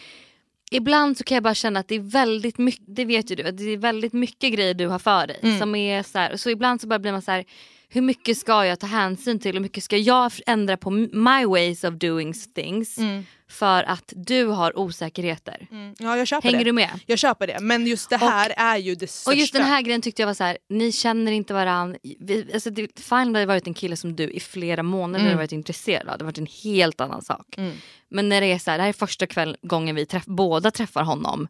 [0.70, 3.42] ibland så kan jag bara känna att det är väldigt mycket, det vet ju du,
[3.42, 5.40] att det är väldigt mycket grejer du har för dig.
[5.42, 5.58] Mm.
[5.58, 7.44] Som är så, här, så ibland så bara blir man så här,
[7.88, 9.52] hur mycket ska jag ta hänsyn till?
[9.52, 12.98] Hur mycket ska jag ändra på my ways of doing things?
[12.98, 13.24] Mm.
[13.48, 15.66] För att du har osäkerheter.
[15.70, 15.94] Mm.
[15.98, 16.64] Ja, jag köper Hänger det.
[16.64, 16.90] du med?
[17.06, 17.58] Jag köper det.
[17.60, 19.30] Men just det här är ju det största.
[19.30, 21.96] Och just den här grejen tyckte jag var så här, ni känner inte varann.
[22.20, 25.26] Vi, alltså det, fine det hade varit en kille som du i flera månader Mm.
[25.26, 26.06] hade varit intresserad av.
[26.06, 27.54] Det hade varit en helt annan sak.
[27.58, 27.72] Mm.
[28.08, 30.70] Men när det är så här, det här är första kväll, gången vi träff, båda
[30.70, 31.48] träffar honom.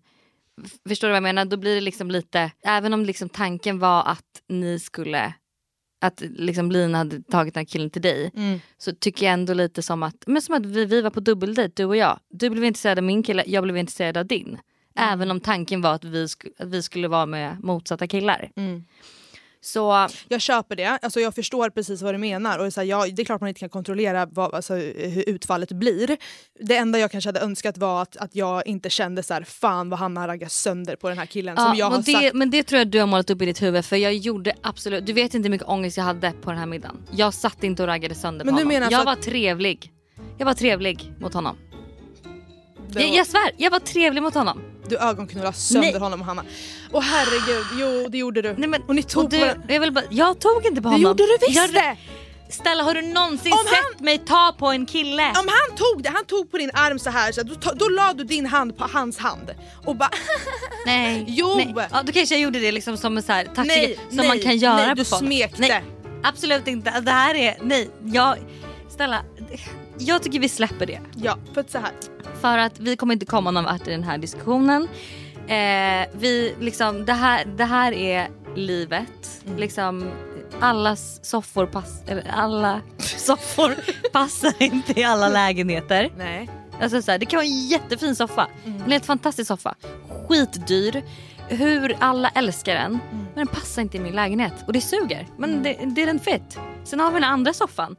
[0.88, 1.44] Förstår du vad jag menar?
[1.44, 5.32] Då blir det liksom lite, även om liksom tanken var att ni skulle,
[6.00, 8.30] att liksom Lina hade tagit den här killen till dig.
[8.37, 8.61] Mm.
[8.78, 11.72] Så tycker jag ändå lite som att, men som att vi, vi var på dubbeldejt
[11.76, 12.18] du och jag.
[12.30, 14.59] Du blev intresserad av min kille, jag blev intresserad av din.
[14.98, 18.50] Även om tanken var att vi, sk- att vi skulle vara med motsatta killar.
[18.56, 18.85] Mm.
[19.66, 20.98] Så Jag köper det.
[21.02, 22.59] Alltså jag förstår precis vad du menar.
[22.59, 25.72] Och så här, jag, det är klart man inte kan kontrollera vad, alltså, hur utfallet
[25.72, 26.16] blir.
[26.61, 29.90] Det enda jag kanske hade önskat var att, att jag inte kände så här, fan
[29.90, 31.57] vad Hanna raggar sönder på den här killen.
[31.57, 32.35] som jag har det, sagt.
[32.35, 35.07] Men det tror jag du har målat upp i ditt huvud för jag gjorde absolut,
[35.07, 36.96] du vet inte hur mycket ångest jag hade på den här middagen.
[37.12, 38.72] Jag satt inte och raggade sönder Men på honom.
[38.90, 39.92] jag så var att- trevlig.
[40.38, 41.57] Jag var trevlig mot honom.
[42.88, 44.62] Det Jag, var- jag svär, jag var trevlig mot honom.
[44.88, 46.01] Du ögonknullade sönder Nej.
[46.01, 46.44] honom och Hanna.
[46.92, 48.55] Åh herregud, jo det gjorde du.
[48.59, 49.62] Nej, men, och ni tog och du, på den.
[49.68, 51.03] jag, vill bara, jag tog inte på Det honom.
[51.03, 51.96] gjorde du visst jag, det!
[52.51, 55.22] Stella har du någonsin Om sett mig ta på en kille?
[55.29, 57.88] Om han tog det, han tog på din arm så här, så här, då, då
[57.88, 60.11] la du din hand på hans hand och bara
[60.87, 61.25] Nej.
[61.29, 61.55] Jo!
[61.57, 61.75] Nej.
[61.92, 64.29] Ja, då kanske jag gjorde det liksom som en så här taktik Nej, som nej,
[64.29, 65.25] man kan göra nej, på du folk.
[65.25, 65.61] smekte.
[65.61, 65.85] Nej,
[66.22, 67.01] absolut inte.
[67.01, 67.90] Det här är, nej.
[68.05, 68.37] Jag,
[68.90, 69.22] Stella,
[69.99, 71.01] jag tycker vi släpper det.
[71.16, 71.90] Ja, för att så här.
[72.40, 74.88] För att vi kommer inte komma någon vart i den här diskussionen.
[75.49, 79.42] Eh, vi, liksom, det, här, det här är livet.
[79.46, 79.59] Mm.
[79.59, 80.11] Liksom,
[80.61, 83.75] allas soffor pass, alla soffor
[84.12, 86.12] passar inte i alla lägenheter.
[86.16, 86.51] Nej.
[86.81, 88.49] Alltså så här, det kan vara en jättefin soffa.
[88.64, 88.83] Mm.
[88.83, 89.75] En helt fantastisk soffa.
[90.29, 91.03] Skitdyr.
[91.49, 92.85] Hur alla älskar den.
[92.85, 93.01] Mm.
[93.11, 94.55] Men den passar inte i min lägenhet.
[94.66, 95.27] Och det suger.
[95.38, 96.59] Men det, det är den fit.
[96.85, 97.96] Sen har vi den andra soffan.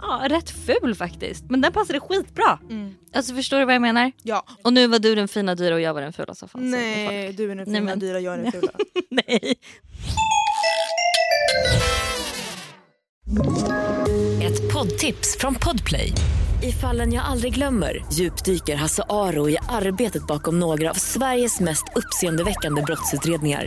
[0.00, 1.44] Ja, rätt ful faktiskt.
[1.50, 2.58] Men den passade skitbra.
[2.70, 2.94] Mm.
[3.14, 4.12] Alltså förstår du vad jag menar?
[4.22, 4.44] Ja.
[4.64, 6.60] Och nu var du den fina dyra och jag var den fula soffan.
[6.60, 8.72] så Nej, du är den Nej, fina men- dyra, jag är den fula.
[9.10, 9.54] Nej.
[14.42, 16.12] Ett poddtips från Podplay.
[16.62, 21.84] I fallen jag aldrig glömmer djupdyker Hasse Aro i arbetet bakom några av Sveriges mest
[21.94, 23.66] uppseendeväckande brottsutredningar.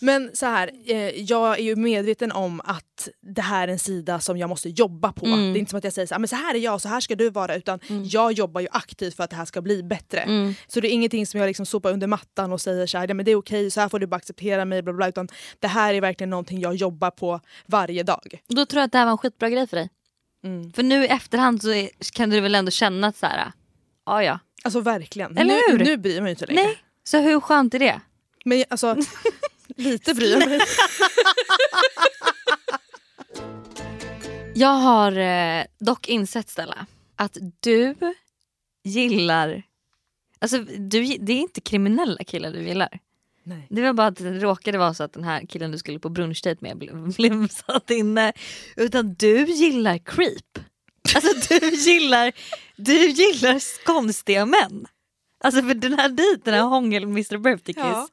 [0.00, 4.20] Men så här, eh, jag är ju medveten om att det här är en sida
[4.20, 5.26] som jag måste jobba på.
[5.26, 5.52] Mm.
[5.52, 6.88] Det är inte som att jag säger så här, men så här är jag, så
[6.88, 7.56] här ska du vara.
[7.56, 10.20] Utan jag jobbar ju aktivt för att det här ska bli bättre.
[10.20, 10.54] Mm.
[10.66, 13.24] Så det är ingenting som jag liksom sopar under mattan och säger så här, men
[13.24, 14.82] det är okej, så här får du bara acceptera mig.
[14.82, 15.28] Bla, bla, utan
[15.58, 18.40] det här är verkligen någonting jag jobbar på varje dag.
[18.48, 19.90] Då tror jag att det här var en skitbra grej för dig.
[20.44, 20.72] Mm.
[20.72, 23.52] För nu i efterhand så är, kan du väl ändå känna att så här,
[24.06, 24.38] ja ja.
[24.64, 25.38] Alltså verkligen.
[25.38, 25.84] Eller nu, hur?
[25.84, 26.62] nu bryr jag mig inte längre.
[26.62, 28.00] Nej, så hur skönt är det?
[28.44, 28.96] Men alltså,
[29.76, 30.60] lite bryr jag mig.
[34.54, 36.86] Jag har eh, dock insett Stella
[37.16, 37.94] att du
[38.84, 39.62] gillar,
[40.38, 42.98] alltså du, det är inte kriminella killar du gillar.
[43.42, 43.66] Nej.
[43.70, 46.08] Det var bara att det råkade vara så att den här killen du skulle på
[46.08, 48.32] brunchdejt med blev, blev satt inne.
[48.76, 50.58] Utan du gillar creep.
[51.14, 52.32] Alltså du gillar,
[52.76, 54.86] du gillar konstiga män.
[55.44, 57.84] Alltså för den här dejten, den här hångel Mr Birthday Kiss.
[57.84, 58.08] Ja.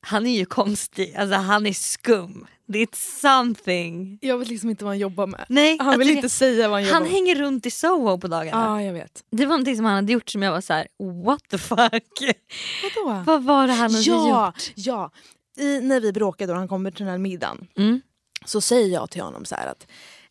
[0.00, 2.46] Han är ju konstig, alltså han är skum.
[2.66, 4.18] Det är something.
[4.20, 5.44] Jag vet liksom inte vad han jobbar med.
[5.48, 7.12] Nej, Han vill alltså, inte säga vad han jobbar Han med.
[7.12, 8.66] hänger runt i Soho på dagarna.
[8.66, 9.24] Ja, jag vet.
[9.30, 10.86] Det var någonting som han hade gjort som jag var så här:
[11.24, 12.36] what the fuck?
[12.82, 13.22] Vadå?
[13.26, 14.72] Vad var det han hade ja, gjort?
[14.74, 15.10] ja.
[15.58, 18.00] I, när vi bråkade och han kommer till den här middagen Mm.
[18.44, 19.86] så säger jag till honom så att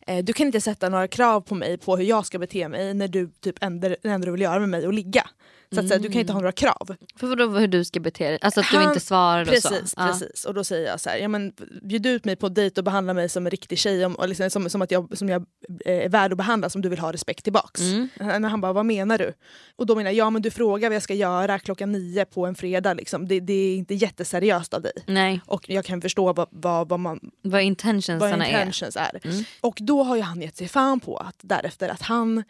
[0.06, 2.94] eh, du kan inte sätta några krav på mig på hur jag ska bete mig
[2.94, 5.26] när du typ ändrar, det enda du vill göra med mig att ligga.
[5.74, 6.96] Så att säga, du kan inte ha några krav.
[7.16, 8.38] För vadå hur du ska bete dig?
[8.42, 9.94] Alltså att du Han- inte svarar och Precis, så?
[9.96, 10.06] Ja.
[10.06, 10.44] precis.
[10.44, 11.52] Och då säger jag så här, ja, men,
[11.82, 14.04] bjud ut mig på dejt och behandla mig som en riktig tjej.
[14.06, 15.44] Om, och liksom, som, som att jag, som jag
[15.86, 17.80] eh, är värd att behandla, som du vill ha respekt tillbaks.
[17.80, 18.08] Mm.
[18.20, 19.32] Han, han bara, vad menar du?
[19.76, 22.46] Och då menar jag, ja men du frågar vad jag ska göra klockan nio på
[22.46, 22.94] en fredag.
[22.94, 23.28] Liksom.
[23.28, 24.92] Det, det är inte jätteseriöst av dig.
[25.06, 28.50] Nej, Och jag kan förstå vad, vad, vad, man, vad vad intentionsarna är.
[28.60, 29.20] intentions är.
[29.24, 29.44] Mm.
[29.60, 32.44] Och då har ju han gett sig fan på att därefter att han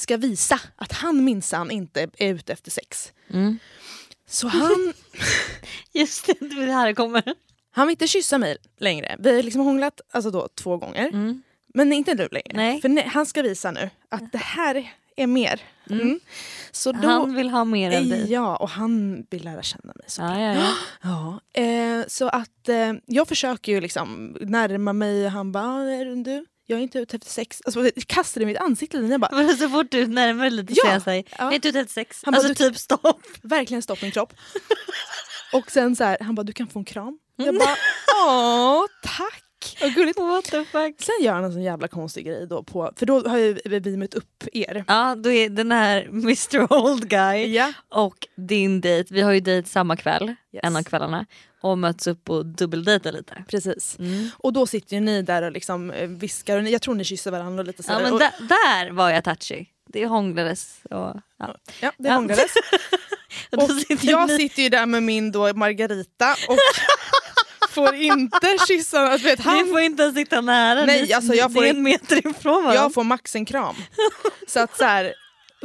[0.00, 3.12] ska visa att han minsann inte är ute efter sex.
[3.30, 3.58] Mm.
[4.28, 4.92] Så han,
[5.92, 7.22] Just det, det är det här kommer.
[7.70, 9.16] han vill inte kyssa mig längre.
[9.18, 11.08] Vi har liksom hånglat alltså då, två gånger.
[11.08, 11.42] Mm.
[11.74, 12.52] Men inte nu längre.
[12.54, 12.80] Nej.
[12.80, 15.60] För ne- han ska visa nu att det här är mer.
[15.90, 16.20] Mm.
[16.70, 18.32] Så då, Han vill ha mer av dig.
[18.32, 20.04] Ja, och han vill lära känna mig.
[20.06, 20.22] Så.
[20.22, 20.72] Ja, ja, ja.
[21.54, 25.82] Ja, eh, så att eh, jag försöker ju liksom närma mig och han bara, "Ah,
[25.82, 26.46] är du?
[26.66, 27.62] Jag är inte ute efter sex.
[27.64, 28.96] Alltså, kastade i mitt ansikte.
[28.98, 31.36] Jag bara, Men så fort du närmar dig lite Ja, säger sig, ja.
[31.38, 32.20] jag är inte ute efter sex.
[32.24, 33.20] Han bara, alltså du- typ stopp.
[33.42, 34.32] verkligen stopp min kropp.
[35.52, 37.18] och sen så här, han bara, du kan få en kram.
[37.36, 37.58] Jag Mm.
[37.58, 37.76] bara,
[38.26, 39.42] åh tack.
[39.80, 40.18] Vad gulligt.
[40.18, 40.94] What the fuck.
[41.02, 43.96] Sen gör han en sån jävla konstig grej då på, för då har ju vi
[43.96, 44.84] mött upp er.
[44.88, 47.72] Ja, då är den här Mr Old Guy Ja.
[47.88, 50.60] och din dejt, vi har ju dejt samma kväll, Yes.
[50.64, 51.26] en av kvällarna,
[51.60, 53.44] och möts upp och dubbeldejtar lite.
[53.48, 53.98] Precis.
[53.98, 54.30] Mm.
[54.38, 57.30] Och då sitter ju ni där och liksom eh, viskar och jag tror ni kysser
[57.30, 57.92] varandra lite så.
[57.92, 59.66] Ja, men där, där var jag touchy.
[59.88, 60.80] Det hånglades.
[60.84, 61.56] Och, ja.
[61.80, 62.14] ja, det Ja.
[62.14, 62.50] hånglades.
[63.56, 66.56] Och sitter jag ni- sitter ju där med min då Margarita och
[67.76, 69.00] får inte kyssa.
[69.00, 71.68] Alltså, vet, Ni han, får inte ens sitta nära, Nej, ni, alltså, jag får det
[71.68, 72.74] är en meter ifrån varandra.
[72.74, 73.74] jag får max en kram.
[74.46, 75.14] Så att så här,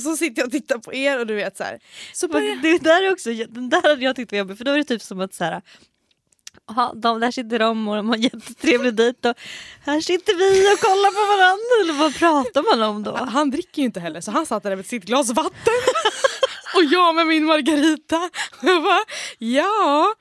[0.01, 1.79] så sitter jag och tittar på er och du vet så här.
[2.13, 4.71] Så börjar, det där är också, den där hade jag tyckt var jobbig för då
[4.71, 5.61] är det typ som att så här,
[6.69, 9.35] aha, de, där sitter de och de har en jättetrevlig dejt och
[9.85, 13.15] här sitter vi och kollar på varandra eller vad pratar man om då?
[13.15, 15.73] han dricker ju inte heller så han satt där med sitt glas vatten.
[16.75, 18.29] och jag med min Margarita.
[18.61, 19.03] Och jag bara,
[19.37, 20.15] ja.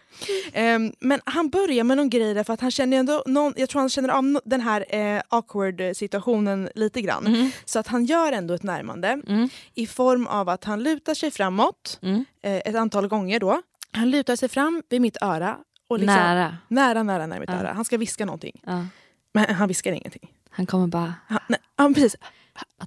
[0.53, 3.69] Ehm, men han börjar med någon grej där för att han känner ändå någon, jag
[3.69, 4.85] tror han känner av den här
[5.17, 7.53] eh, awkward situationen lite grann.
[7.65, 9.49] Så att han gör ändå ett närmande Mm.
[9.75, 12.25] i form av att han lutar sig framåt Mm.
[12.43, 13.63] eh, ett antal gånger då.
[13.93, 15.57] Han lutar sig fram vid mitt öra.
[15.89, 16.57] Och liksom, Nära.
[16.69, 17.57] Nära, nära, nära mitt Ja.
[17.57, 17.73] öra.
[17.73, 18.61] Han ska viska någonting.
[18.67, 18.87] Ja.
[19.33, 20.31] Men han viskar ingenting.
[20.51, 22.17] Han kommer bara, Han, nej, ja, precis.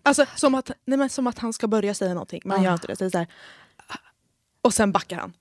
[0.03, 2.73] Alltså, som, att, nej, men som att han ska börja säga någonting, men han gör
[2.73, 2.95] inte det.
[2.95, 3.27] Så det så här,
[4.62, 5.34] och sen backar han.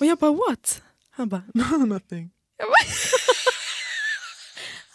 [0.00, 0.82] Och jag bara what?
[1.10, 2.30] Han bara, No, nothing.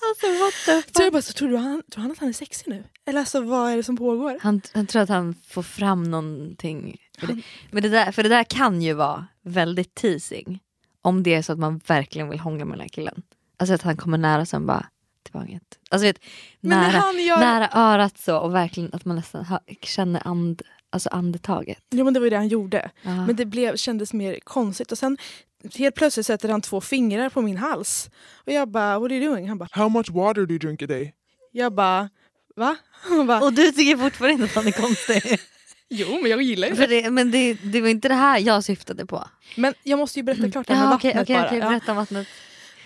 [0.09, 2.33] alltså what the så jag bara, så tror, du han, tror han att han är
[2.33, 2.83] sexig nu?
[3.05, 4.37] Eller alltså vad är det som pågår?
[4.41, 6.97] Han, han tror att han får fram någonting.
[7.19, 10.59] För det, men det där, för det där kan ju vara väldigt teasing.
[11.01, 13.21] Om det är så att man verkligen vill hångla med den här killen.
[13.57, 14.85] Alltså att han kommer nära och sen bara,
[15.23, 15.79] det var inget.
[15.89, 16.19] Alltså vet,
[16.59, 20.61] nära, han gör- nära örat så och verkligen att man nästan hör, känner and,
[20.91, 21.80] alltså andetaget.
[21.91, 22.89] Jo men det var ju det han gjorde.
[23.01, 23.25] Ja.
[23.25, 24.91] Men det blev, kändes mer konstigt.
[24.91, 25.17] Och sen
[25.75, 28.10] helt plötsligt sätter han två fingrar på min hals.
[28.45, 29.49] Och jag bara, what are you doing?
[29.49, 31.13] Han bara, How much water do you drink a day?
[31.51, 32.10] jag bara,
[32.56, 32.75] va?
[32.91, 35.39] Han bara, Och du tycker fortfarande inte att han är konstig.
[35.89, 37.01] jo men jag gillar ju För det.
[37.01, 39.27] det men det, det var inte det här jag syftade på.
[39.58, 41.63] Men jag måste ju berätta klart det här med Ja, vattnet okej, okej, bara.
[41.63, 41.69] Ja.
[41.69, 42.27] berätta om vattnet.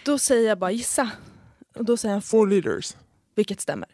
[0.04, 1.10] Då säger jag bara gissa.
[1.76, 2.96] Och då säger han Four liters.
[3.36, 3.88] vilket stämmer.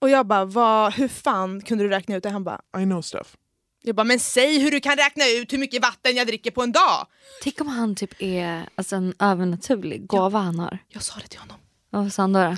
[0.00, 2.30] Och jag bara, vad, hur fan kunde du räkna ut det?
[2.30, 3.36] Han bara, I know stuff.
[3.82, 6.62] Jag bara, men säg hur du kan räkna ut hur mycket vatten jag dricker på
[6.62, 7.06] en dag.
[7.42, 10.78] Tänk om han typ är alltså, en övernaturlig gåva han har.
[10.88, 11.56] Jag sa det till honom.
[11.90, 12.38] Vad sa han då?
[12.38, 12.56] då?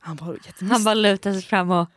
[0.00, 0.38] Han var
[0.70, 1.90] Han bara lutade sig fram och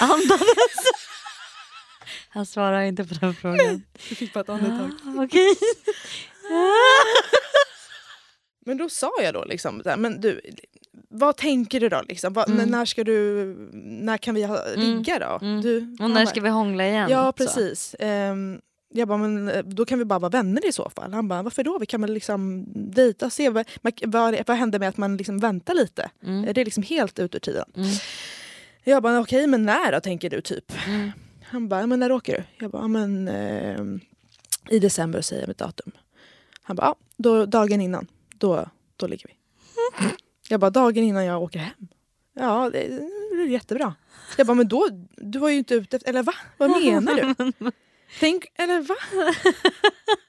[0.00, 0.42] andades.
[2.28, 3.82] Han svarar inte på den frågan.
[4.08, 4.90] Du fick bara ett andetag.
[5.04, 5.56] Ah, Okej.
[8.64, 10.40] Men då sa jag då liksom, här, men du,
[11.08, 12.02] vad tänker du då?
[12.08, 12.32] Liksom?
[12.32, 12.68] Vad, Mm.
[12.68, 15.46] När ska du, när kan vi ha, ligga då?
[15.46, 15.60] Mm.
[15.60, 17.10] Du, Och när bara, ska vi hångla igen?
[17.10, 17.96] Ja precis.
[17.98, 18.60] Ehm,
[18.94, 21.12] jag bara, men eh, då kan vi bara vara vänner i så fall.
[21.12, 21.78] Han bara, varför då?
[21.78, 23.66] Vi kan väl liksom dejta och se vad,
[24.06, 26.10] vad, vad händer med att man liksom väntar lite?
[26.22, 26.44] Mm.
[26.48, 27.64] Är det liksom helt ut ur tiden?
[27.76, 27.88] Mm.
[28.84, 30.72] Jag bara, okej men när då tänker du typ?
[30.86, 31.10] Mm.
[31.44, 32.64] Han bara, men när åker du?
[32.64, 34.00] Jag bara, men ehm,
[34.68, 35.92] i december säger jag mitt datum.
[36.62, 38.06] Han bara, ja, då, dagen innan,
[38.42, 39.34] då, då ligger vi.
[40.48, 41.88] Jag bara, dagen innan jag åker hem?
[42.34, 43.94] Ja, det är jättebra.
[44.36, 46.34] Jag bara, men då, du var ju inte ute efter, eller va?
[46.56, 47.54] Vad menar du?
[48.20, 48.94] Tänk, eller va?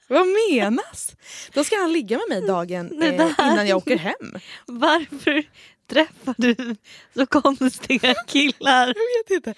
[0.08, 1.16] Vad menas?
[1.52, 4.38] Då ska han ligga med mig dagen eh, innan jag åker hem.
[4.66, 5.44] Varför
[5.86, 6.76] träffar du
[7.14, 8.86] så konstiga killar?
[8.86, 9.54] Jag vet inte.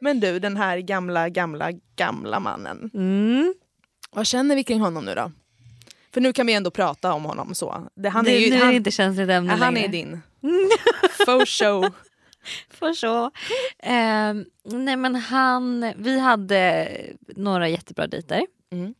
[0.00, 2.90] Men du, den här gamla, gamla, gamla mannen.
[2.94, 3.54] Mm.
[4.16, 5.32] Vad känner vi kring honom nu då?
[6.12, 7.88] För nu kan vi ändå prata om honom så.
[7.94, 9.86] Det, han nu, är ju, nu är han, det inte känsligt ämne han längre.
[9.86, 10.20] är din.
[11.26, 11.94] Faux show.
[12.70, 13.30] För så.
[13.78, 16.88] Ehm, nej men han, vi hade
[17.36, 18.46] några jättebra dejter.
[18.72, 18.94] Mm.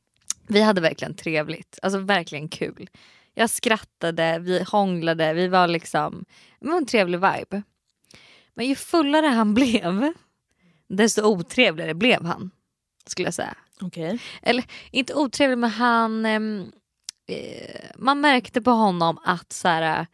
[0.47, 2.91] Vi hade verkligen trevligt, alltså verkligen kul.
[3.35, 6.25] Jag skrattade, vi hånglade, vi var liksom,
[6.61, 7.63] det var en trevlig vibe.
[8.55, 10.13] Men ju fullare han blev,
[10.89, 12.51] desto otrevligare blev han.
[13.07, 13.57] Skulle jag säga.
[13.81, 14.19] Okej.
[14.43, 16.73] Eller inte otrevlig men han, ehm,
[17.29, 20.07] eh, man märkte på honom att så här,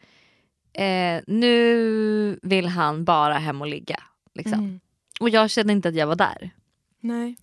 [0.73, 3.99] eh, nu vill han bara hem och ligga.
[4.35, 4.59] Liksom.
[4.59, 4.79] Mm.
[5.19, 6.51] Och jag kände inte att jag var där.
[6.99, 7.35] Nej.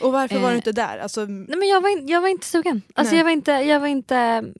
[0.00, 0.98] Och varför var Eh, du inte där?
[0.98, 2.82] Alltså, Nej men jag var, in, jag var inte sugen.
[2.94, 3.18] Alltså Nej.
[3.18, 4.14] jag var inte, jag, var inte,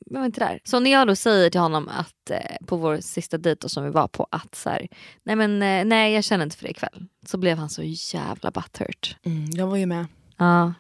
[0.07, 0.61] jag var inte där.
[0.65, 3.91] Så när jag då säger till honom att eh, på vår sista dejt som vi
[3.91, 4.89] var på att så här,
[5.23, 7.07] nej men eh, nej jag känner inte för det ikväll.
[7.27, 9.17] Så blev han så jävla butthurt.
[9.23, 10.07] mm, jag var ju med.
[10.37, 10.75] Ja.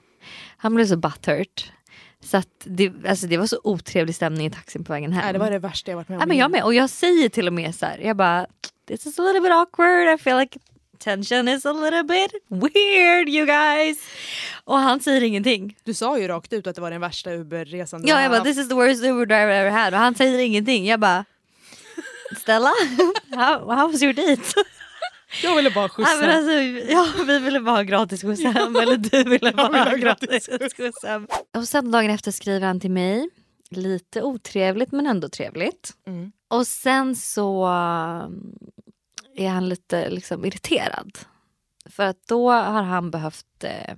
[0.57, 1.73] Han blev så butthurt.
[2.21, 5.25] Så att det, alltså det var så otrevlig stämning i taxin på vägen hem.
[5.25, 6.21] Nej, det var det värsta jag varit med om.
[6.21, 6.63] Ja, men jag med.
[6.65, 8.47] Och jag säger till och med så här, jag bara
[8.89, 10.59] this is a little bit awkward, I feel like
[10.99, 13.99] tension is a little bit weird you guys.
[14.65, 15.77] Och han säger ingenting.
[15.85, 18.45] Du sa ju rakt ut att det var den värsta Uber-resan du Ja, jag bara
[18.45, 20.87] this is the worst Uber driver I ever had och han säger ingenting.
[20.87, 21.25] Jag bara
[22.41, 22.73] Stella,
[23.31, 24.43] how, how was your date?
[25.43, 26.13] Jag ville bara skjutsa.
[26.13, 26.53] Ja, men alltså,
[26.93, 29.97] ja, vi ville bara ha gratis skjuts hem eller du ville bara ville ha ha
[29.97, 31.27] gratis skjuts hem.
[31.57, 33.29] Och sen dagen efter skriver han till mig.
[33.71, 35.95] Lite otrevligt men ändå trevligt.
[36.07, 36.33] Mm.
[36.49, 37.67] Och sen så
[39.37, 41.19] är han lite liksom irriterad.
[41.91, 43.95] För att då har han behövt eh,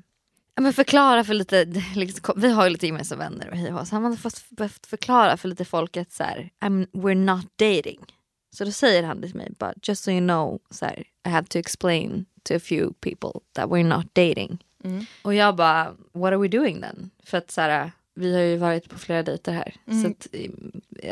[0.61, 1.65] men förklara för lite,
[1.95, 5.37] liksom, vi har ju lite gemensamma vänner och hej så han har fått, behövt förklara
[5.37, 6.51] för lite folk att så här,
[6.93, 8.01] we're not dating.
[8.51, 11.47] Så då säger han till mig, but just so you know, så här, I have
[11.47, 14.65] to explain to a few people that we're not dating.
[14.85, 15.07] Mm.
[15.23, 17.11] Och jag bara, what are we doing then?
[17.25, 19.75] För att så här, vi har ju varit på flera dejter här.
[19.87, 20.03] Mm.
[20.03, 20.27] Så att,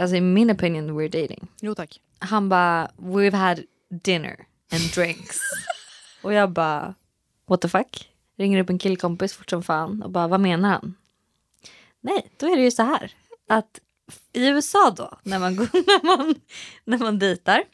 [0.01, 1.49] alltså, i min opinion we're dating.
[1.61, 2.01] Jo tack.
[2.19, 4.37] Han bara, we've had dinner
[4.73, 5.41] and drinks.
[6.23, 6.95] och jag bara,
[7.47, 8.11] what the fuck?
[8.37, 10.95] Ringer upp en killkompis fort som fan och bara, vad menar han?
[12.01, 13.13] Nej, då är det ju så här
[13.49, 13.81] att
[14.33, 16.35] i USA då, när man, går, när man,
[16.85, 17.65] när man dejtar,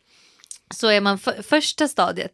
[0.75, 2.33] så är man för, första stadiet,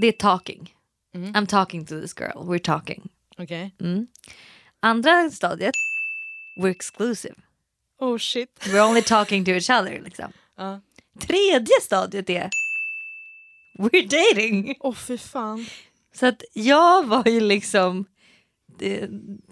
[0.00, 0.74] det är talking.
[1.14, 1.32] Mm.
[1.32, 3.08] I'm talking to this girl, we're talking.
[3.38, 3.74] Okej.
[3.80, 4.06] Mm.
[4.80, 5.74] Andra stadiet,
[6.60, 7.34] we're exclusive.
[7.98, 8.50] Oh shit.
[8.66, 10.00] We're only talking to each other.
[10.00, 10.32] Liksom.
[10.56, 10.80] Ja.
[11.20, 12.50] Tredje stadiet är
[13.78, 14.74] we're dating.
[14.80, 15.66] Åh fy fan.
[16.14, 18.04] Så att jag var ju liksom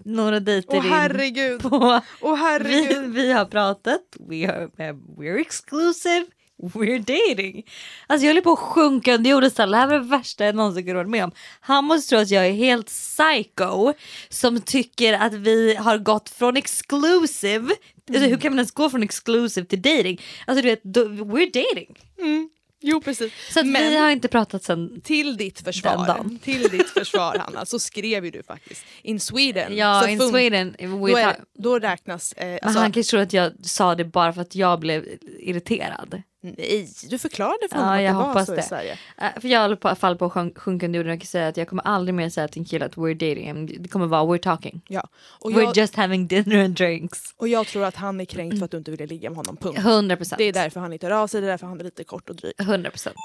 [0.05, 1.61] några dejter in herregud.
[1.61, 3.13] på Åh vi, herregud.
[3.13, 4.69] vi har pratat, we are,
[5.17, 6.25] we're exclusive,
[6.61, 7.65] we're dating.
[8.07, 9.51] Alltså jag håller på att sjunka under jorden.
[9.55, 11.31] Det här var det värsta jag någonsin kunnat vara med om.
[11.59, 13.93] Han måste tro att jag är helt psycho
[14.29, 17.75] som tycker att vi har gått från exclusive,
[18.09, 20.21] alltså hur kan man ens gå från exclusive till dating?
[20.47, 21.95] Alltså du vet, we're dating.
[22.19, 22.49] Mm.
[22.85, 23.31] Jo precis.
[23.53, 28.25] Så vi har inte pratat sen Till ditt försvar, till ditt försvar Hanna, så skrev
[28.25, 29.75] ju du faktiskt in Sweden.
[29.75, 30.75] Ja, så in Sweden.
[30.79, 32.33] Då, är, då räknas...
[32.33, 35.05] Eh, Men alltså, han kanske tror att jag sa det bara för att jag blev
[35.39, 36.21] irriterad.
[36.45, 38.63] Nej, du förklarade för honom Ja, att det var så i det.
[38.63, 38.97] Sverige.
[39.17, 41.67] Äh, För jag håller på att falla på sjunk- sjunkande jorden och säga att jag
[41.67, 43.75] kommer aldrig mer säga till en kille att we're dating.
[43.83, 44.81] Det kommer vara we're talking.
[44.87, 45.07] Ja.
[45.39, 47.33] Och, we're jag, just having dinner and drinks.
[47.37, 49.57] och jag tror att han är kränkt för att du inte ville ligga med honom,
[49.57, 49.79] punkt.
[49.79, 50.37] 100 procent.
[50.37, 52.29] Det är därför han inte hör av sig, det är därför han är lite kort
[52.29, 52.53] och dryg.
[52.59, 53.15] 100 procent.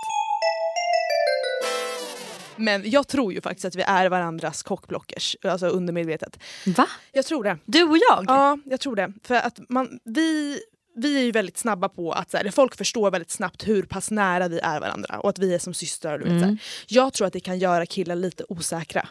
[2.57, 6.38] Men jag tror ju faktiskt att vi är varandras kockblockers, alltså undermedvetet.
[6.76, 6.86] Va?
[7.12, 7.59] Jag tror det.
[7.64, 8.24] Du och jag?
[8.28, 9.12] Ja, jag tror det.
[9.24, 10.59] För att man, vi,
[10.99, 14.11] vi är ju väldigt snabba på att så här, folk förstår väldigt snabbt hur pass
[14.11, 16.18] nära vi är varandra och att vi är som systrar.
[16.18, 16.59] Du vet, här.
[16.86, 19.09] Jag tror att det kan göra killar lite osäkra.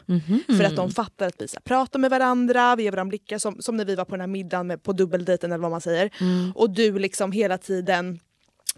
[0.47, 3.37] För att de fattar att vi så här, pratar med varandra, vi ger varandra blickar
[3.37, 5.81] som, som när vi var på den här middagen med, på dubbeldejten eller vad man
[5.81, 6.11] säger.
[6.55, 8.19] Och du liksom hela tiden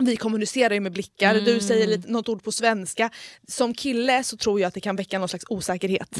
[0.01, 3.10] vi kommunicerar ju med blickar, du säger lite, något ord på svenska.
[3.47, 6.18] Som kille så tror jag att det kan väcka någon slags osäkerhet.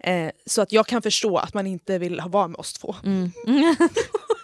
[0.00, 2.96] Eh, så att jag kan förstå att man inte vill ha vara med oss två.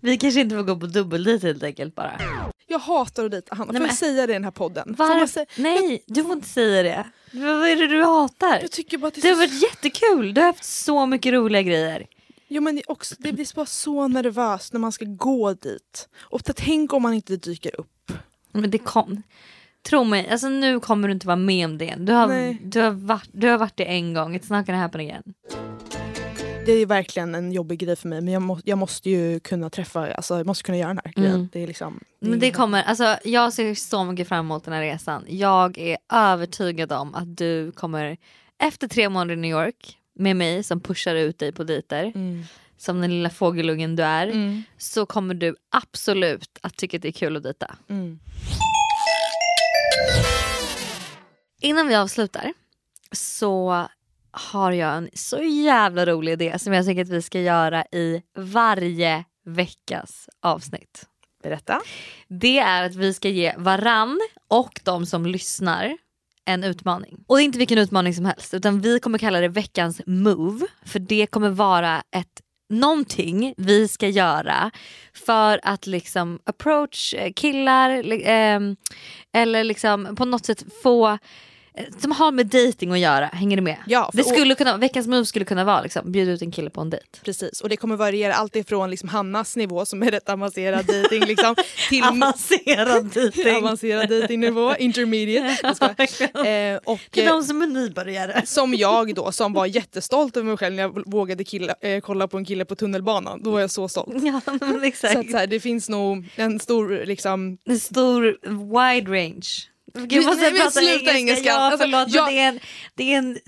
[0.00, 2.20] Vi kanske inte får gå på dubbeldejt helt enkelt bara.
[2.66, 4.96] Jag hatar att dejta Hanna, får Nej, jag säga det i den här podden?
[4.96, 7.04] Får man säga- Nej, du får inte säga det.
[7.32, 8.58] Vad är det du hatar?
[8.62, 9.52] Jag tycker bara att det Det är har så...
[9.52, 12.06] varit jättekul, du har haft så mycket roliga grejer.
[12.48, 16.08] Jo, men det, är också, det blir bara så nervöst när man ska gå dit.
[16.20, 18.12] Och t- tänk om man inte dyker upp.
[18.52, 19.22] Men det kom.
[19.88, 22.04] Tro mig, alltså nu kommer du inte vara med om det igen.
[22.04, 22.58] Du har, Nej.
[22.64, 25.22] du har, varit, du har varit det en gång, it's not gonna happen again.
[26.70, 29.70] Det är verkligen en jobbig grej för mig men jag, må, jag måste ju kunna
[29.70, 31.34] träffa, alltså jag måste kunna göra den här grejen.
[31.34, 31.48] Mm.
[31.52, 34.80] Det är liksom, Men det kommer, alltså, jag ser så mycket fram emot den här
[34.80, 35.24] resan.
[35.28, 38.16] Jag är övertygad om att du kommer
[38.58, 42.12] efter tre månader i New York med mig som pushar ut dig på dejter.
[42.14, 42.44] Mm.
[42.76, 44.26] Som den lilla fågelungen du är.
[44.26, 44.62] Mm.
[44.78, 47.76] Så kommer du absolut att tycka att det är kul att dejta.
[47.88, 48.18] Mm.
[51.60, 52.52] Innan vi avslutar
[53.12, 53.86] så
[54.32, 58.22] har jag en så jävla rolig idé som jag tänker att vi ska göra i
[58.38, 61.06] varje veckas avsnitt.
[61.42, 61.80] Berätta.
[62.28, 65.96] Det är att vi ska ge varann och de som lyssnar
[66.44, 67.24] en utmaning.
[67.26, 70.66] Och det är inte vilken utmaning som helst utan vi kommer kalla det veckans move.
[70.84, 74.70] För det kommer vara ett någonting vi ska göra
[75.12, 78.76] för att liksom approach eh, killar ehm,
[79.32, 81.18] eller liksom på något sätt få eh,
[81.98, 83.76] som har med dating att göra, hänger du med?
[83.86, 86.80] Ja, det skulle kunna, veckans move skulle kunna vara liksom, bjuda ut en kille på
[86.80, 87.06] en dejt.
[87.24, 91.24] Precis, och det kommer variera allt ifrån liksom Hannas nivå som är rätt avancerad dating
[91.24, 91.54] liksom,
[91.88, 93.56] till Avancerad dejting.
[93.56, 95.96] avancerad datingnivå, intermediate.
[96.50, 98.42] Eh, och, Till eh, de som är nybörjare.
[98.46, 102.28] som jag då som var jättestolt över mig själv när jag vågade killa, eh, kolla
[102.28, 103.42] på en kille på tunnelbanan.
[103.42, 104.14] Då var jag så stolt.
[104.22, 105.12] Ja, men exakt.
[105.12, 107.58] Så att så här, det finns nog en stor liksom...
[107.64, 109.70] En stor wide range.
[109.94, 111.16] Gud, måste nej, prata sluta engelska.
[111.18, 111.48] engelska.
[111.48, 112.60] Ja, Alltså, förlåt, men det är, en,
[112.94, 113.38] det är en...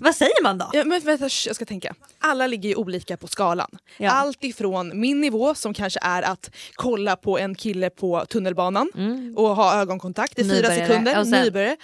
[0.00, 0.70] Vad säger man då?
[0.72, 1.94] Ja, men vänta, jag ska tänka.
[2.18, 3.78] Alla ligger ju olika på skalan.
[3.96, 4.10] Ja.
[4.10, 8.90] Allt ifrån min nivå som kanske är att kolla på en kille på tunnelbanan
[9.36, 10.86] och ha ögonkontakt i fyra Mm.
[10.88, 11.18] Sekunder.
[11.20, 11.76] Och sen- Nybörjare.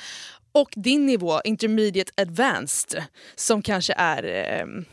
[0.52, 3.02] Och din nivå, intermediate advanced,
[3.34, 4.22] som kanske är...
[4.24, 4.84] ehm,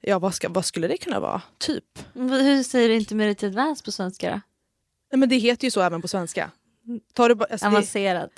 [0.00, 1.42] ja, vad, ska, vad skulle det kunna vara?
[1.58, 1.84] Typ.
[2.14, 4.40] Hur säger du intermediate advance på svenska då?
[5.12, 6.50] Nej, men det heter ju så även på svenska.
[7.14, 8.30] Tar du, bara- alltså, det, Avancerad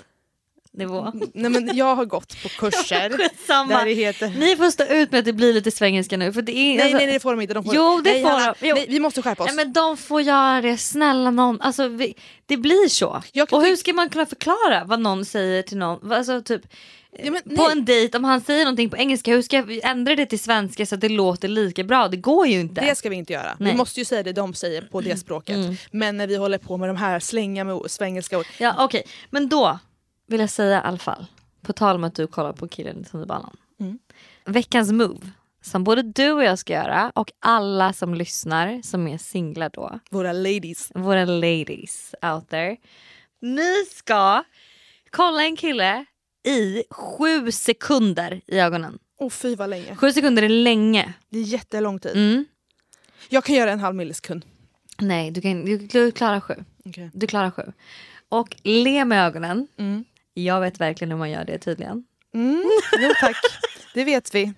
[0.72, 1.12] nivå.
[1.34, 3.08] nej, men jag har gått på kurser
[3.68, 4.28] där det heter...
[4.28, 6.32] Ni får stå ut med att det blir lite svengelska nu.
[6.32, 7.54] För det är, Nej, alltså- nej, nej, det får de inte.
[7.54, 8.72] De får, Jo, det nej, får Hanna, de.
[8.72, 9.46] Nej, vi måste skärpa oss.
[9.54, 11.60] Nej, men de får göra det, snälla någon.
[11.60, 12.14] Alltså, vi,
[12.46, 13.22] det blir så.
[13.50, 16.12] Och hur ska man kunna förklara vad någon säger till någon?
[16.12, 16.62] Alltså, typ,
[17.24, 20.16] Ja, men på en dejt, om han säger någonting på engelska, hur ska jag ändra
[20.16, 22.08] det till svenska så att det låter lika bra?
[22.08, 22.80] Det går ju inte.
[22.80, 23.42] Det ska vi inte göra.
[23.42, 23.56] Nej.
[23.60, 23.72] Mm.
[23.72, 25.56] Vi måste ju säga det de säger på det språket.
[25.90, 28.46] Men när vi håller på med de här slänga med svengelska ord.
[28.58, 29.78] Ja okej, men då
[30.26, 31.26] vill jag säga i alla fall,
[31.62, 33.56] på tal om att du kollar på killen i tunnelbanan.
[33.80, 33.98] Mm.
[34.44, 35.30] Veckans move,
[35.62, 40.00] som både du och jag ska göra och alla som lyssnar som är singlar då,
[40.10, 40.90] Våra ladies.
[40.94, 42.76] våra ladies out there.
[43.40, 44.44] Ni ska
[45.10, 46.04] kolla en kille
[46.46, 48.98] i sju sekunder i ögonen.
[49.18, 49.96] Åh fy vad länge.
[49.96, 51.12] Sju sekunder är länge.
[51.28, 52.12] Det är jättelång tid.
[52.16, 52.44] Mm.
[53.28, 54.44] Jag kan göra en halv millisekund.
[54.98, 56.54] Nej, du, kan, du, du klarar sju.
[56.84, 57.10] Okej.
[57.14, 57.62] Du klarar sju.
[58.28, 59.68] Och le med ögonen.
[59.78, 60.04] Mm.
[60.34, 62.04] Jag vet verkligen hur man gör det tydligen.
[62.34, 62.64] Mm.
[63.00, 63.36] Jo tack,
[63.94, 64.52] det vet vi.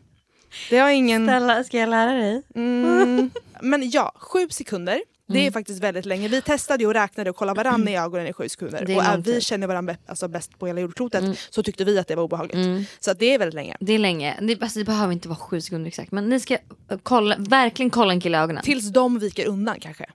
[0.70, 1.26] Det har ingen...
[1.26, 2.42] Stella, ska jag lära dig?
[2.54, 3.30] Mm.
[3.60, 5.00] Men ja, sju sekunder.
[5.28, 5.52] Det är Mm.
[5.52, 6.28] faktiskt väldigt länge.
[6.28, 8.82] Vi testade och räknade och kollade varandra i ögonen i sju sekunder.
[8.96, 11.34] Och är vi känner varandra alltså bäst på hela jordklotet Mm.
[11.50, 12.54] så tyckte vi att det var obehagligt.
[12.54, 12.84] Mm.
[13.00, 13.76] Så det är väldigt länge.
[13.80, 14.36] Det är länge.
[14.40, 16.12] Det, alltså, det behöver inte vara sju sekunder exakt.
[16.12, 16.58] Men ni ska eh,
[17.02, 18.62] kolla, verkligen kolla en kille i ögonen.
[18.64, 20.06] Tills de viker undan kanske.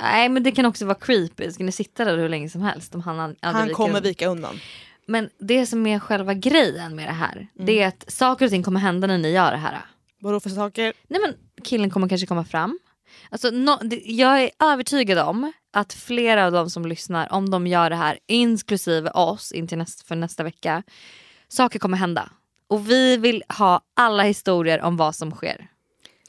[0.00, 1.50] Nej men det kan också vara creepy.
[1.52, 2.94] Ska ni sitta där hur länge som helst?
[2.94, 4.02] Om han, Han kommer undan.
[4.02, 4.60] vika undan.
[5.06, 7.32] Men det som är själva grejen med det här.
[7.36, 7.48] Mm.
[7.66, 9.78] Det är att saker och ting kommer hända när ni gör det här.
[10.20, 10.92] Vadå för saker?
[11.08, 11.34] Nej men
[11.64, 12.78] killen kommer kanske komma fram.
[13.30, 17.90] Alltså, no, jag är övertygad om att flera av de som lyssnar, om de gör
[17.90, 20.82] det här, inklusive oss in till nästa, för nästa vecka,
[21.48, 22.30] saker kommer hända.
[22.68, 25.68] Och vi vill ha alla historier om vad som sker.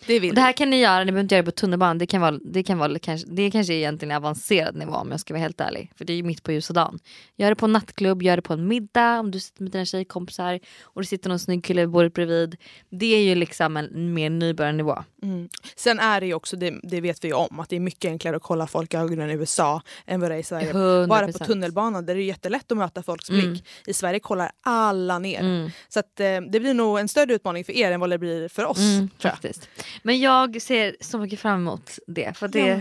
[0.07, 1.97] Det vill Och det här kan ni göra, ni behöver inte göra det på tunnelbanan.
[1.97, 5.19] Det kan vara, det kan vara kanske, det kanske är egentligen avancerad nivå om jag
[5.19, 5.91] ska vara helt ärlig.
[5.95, 6.99] För det är ju mitt på ljusa dagen.
[7.35, 9.85] Gör det på en nattklubb, gör det på en middag om du sitter med dina
[9.85, 12.55] tjejkompisar och det sitter någon snygg kille vid bordet bredvid.
[12.89, 15.03] Det är ju liksom en mer nybörjarnivå.
[15.23, 15.49] Mm.
[15.75, 18.09] Sen är det ju också, det, det vet vi ju om, att det är mycket
[18.09, 20.73] enklare att kolla folk i ögonen i USA än vad det är i Sverige.
[20.73, 21.07] 100%.
[21.07, 23.45] Bara på tunnelbanan där det är jättelätt att möta folks blick.
[23.45, 23.59] Mm.
[23.85, 25.39] I Sverige kollar alla ner.
[25.39, 25.69] Mm.
[25.89, 28.47] Så att, eh, det blir nog en större utmaning för er än vad det blir
[28.47, 28.79] för oss.
[28.79, 29.69] Mm, faktiskt.
[30.03, 32.37] Men jag ser så mycket fram emot det.
[32.37, 32.79] För det, Ja.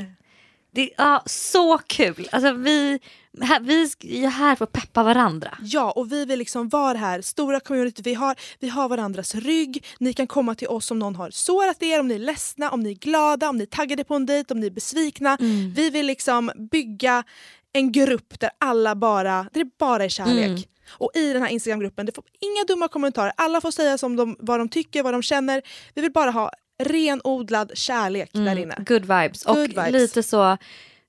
[0.72, 2.28] det är ja, så kul.
[2.32, 2.98] Alltså, vi,
[3.40, 3.82] här, vi
[4.24, 5.58] är här för att peppa varandra.
[5.62, 8.02] Ja, och vi vill liksom vara här stora community.
[8.04, 9.84] Vi har, vi har varandras rygg.
[9.98, 12.80] Ni kan komma till oss om någon har sårat er, om ni är ledsna, om
[12.80, 15.36] ni är glada, om ni är taggade på en dejt, om ni är besvikna.
[15.40, 15.72] Mm.
[15.74, 17.24] Vi vill liksom bygga
[17.72, 20.46] en grupp där alla bara, där det bara är kärlek.
[20.46, 20.62] Mm.
[20.90, 23.32] Och i den här Instagramgruppen, det får inga dumma kommentarer.
[23.36, 25.62] Alla får säga som de, vad de tycker, vad de känner.
[25.94, 26.50] Vi vill bara ha
[26.80, 28.74] renodlad kärlek där inne.
[28.78, 29.44] Good vibes.
[29.44, 29.92] Good och vibes.
[29.92, 30.50] lite så,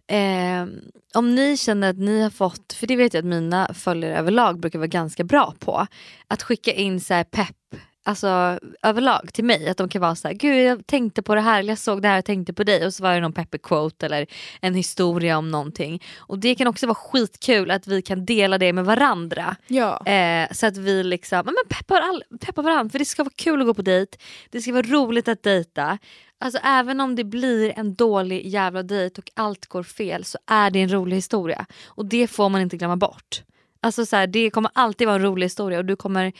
[0.08, 0.66] eh,
[1.14, 4.60] om ni känner att ni har fått, för det vet jag att mina följare överlag
[4.60, 5.88] brukar vara ganska bra på,
[6.28, 7.56] att skicka in så här pepp
[8.04, 11.42] Alltså överlag till mig, att de kan vara så här, gud jag tänkte på det
[11.42, 13.34] här, eller jag såg det här och tänkte på dig och så var det någon
[13.34, 14.28] peppig quote eller
[14.62, 16.04] en historia om någonting.
[16.18, 19.56] Och det kan också vara skitkul att vi kan dela det med varandra.
[19.68, 20.06] Ja.
[20.06, 23.62] Eh, så att vi liksom, men peppar, all, peppar varandra för det ska vara kul
[23.62, 24.18] att gå på dejt,
[24.50, 25.98] det ska vara roligt att dejta.
[26.40, 30.70] Alltså även om det blir en dålig jävla dejt och allt går fel så är
[30.70, 31.66] det en rolig historia.
[31.86, 33.44] Och det får man inte glömma bort.
[33.82, 36.34] Alltså så här, det kommer alltid vara en rolig historia och du kommer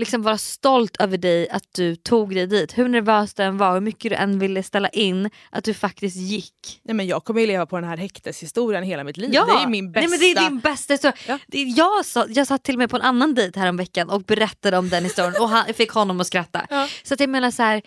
[0.00, 2.78] liksom vara stolt över dig att du tog dig dit.
[2.78, 6.16] Hur nervös du än var, hur mycket du än ville ställa in, att du faktiskt
[6.16, 6.80] gick.
[6.82, 9.30] Nej, men jag kommer ju leva på den här häkteshistorien hela mitt liv.
[9.32, 9.44] Ja.
[9.44, 10.00] Det är min bästa.
[10.00, 11.14] Nej, men det är din bästa historia.
[11.52, 14.10] Är- Jag, sa, jag satt till och med på en annan dejt här om veckan
[14.10, 16.66] och berättade om den historien och han, fick honom att skratta.
[17.02, 17.82] Så att jag menar så här,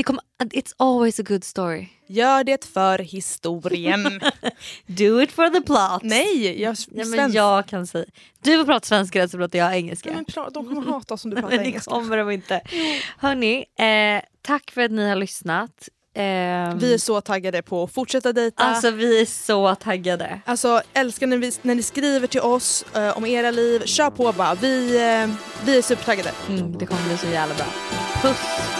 [0.00, 1.86] det kommer, it's always a good story.
[2.06, 4.20] Gör det för historien.
[4.86, 6.02] Do it for the plot.
[6.02, 8.04] Nej, jag, Ja, men jag kan säga.
[8.42, 10.10] Du får prata svenska så pratar jag engelska.
[10.10, 11.90] Nej, men de kommer hata oss om du pratar det engelska.
[11.90, 12.60] kommer de inte.
[13.18, 15.88] Hörni, eh, tack för att ni har lyssnat.
[16.14, 18.62] Ehm, Vi är så taggade på att fortsätta dejta.
[18.64, 20.40] Alltså vi är så taggade.
[20.44, 23.82] Alltså älskar när, vi, när ni skriver till oss eh, om era liv.
[23.84, 24.54] Kör på bara.
[24.54, 25.34] Vi, eh,
[25.64, 26.30] vi är supertaggade.
[26.48, 27.66] Mm, det kommer bli så jävla bra.
[28.22, 28.79] Puss!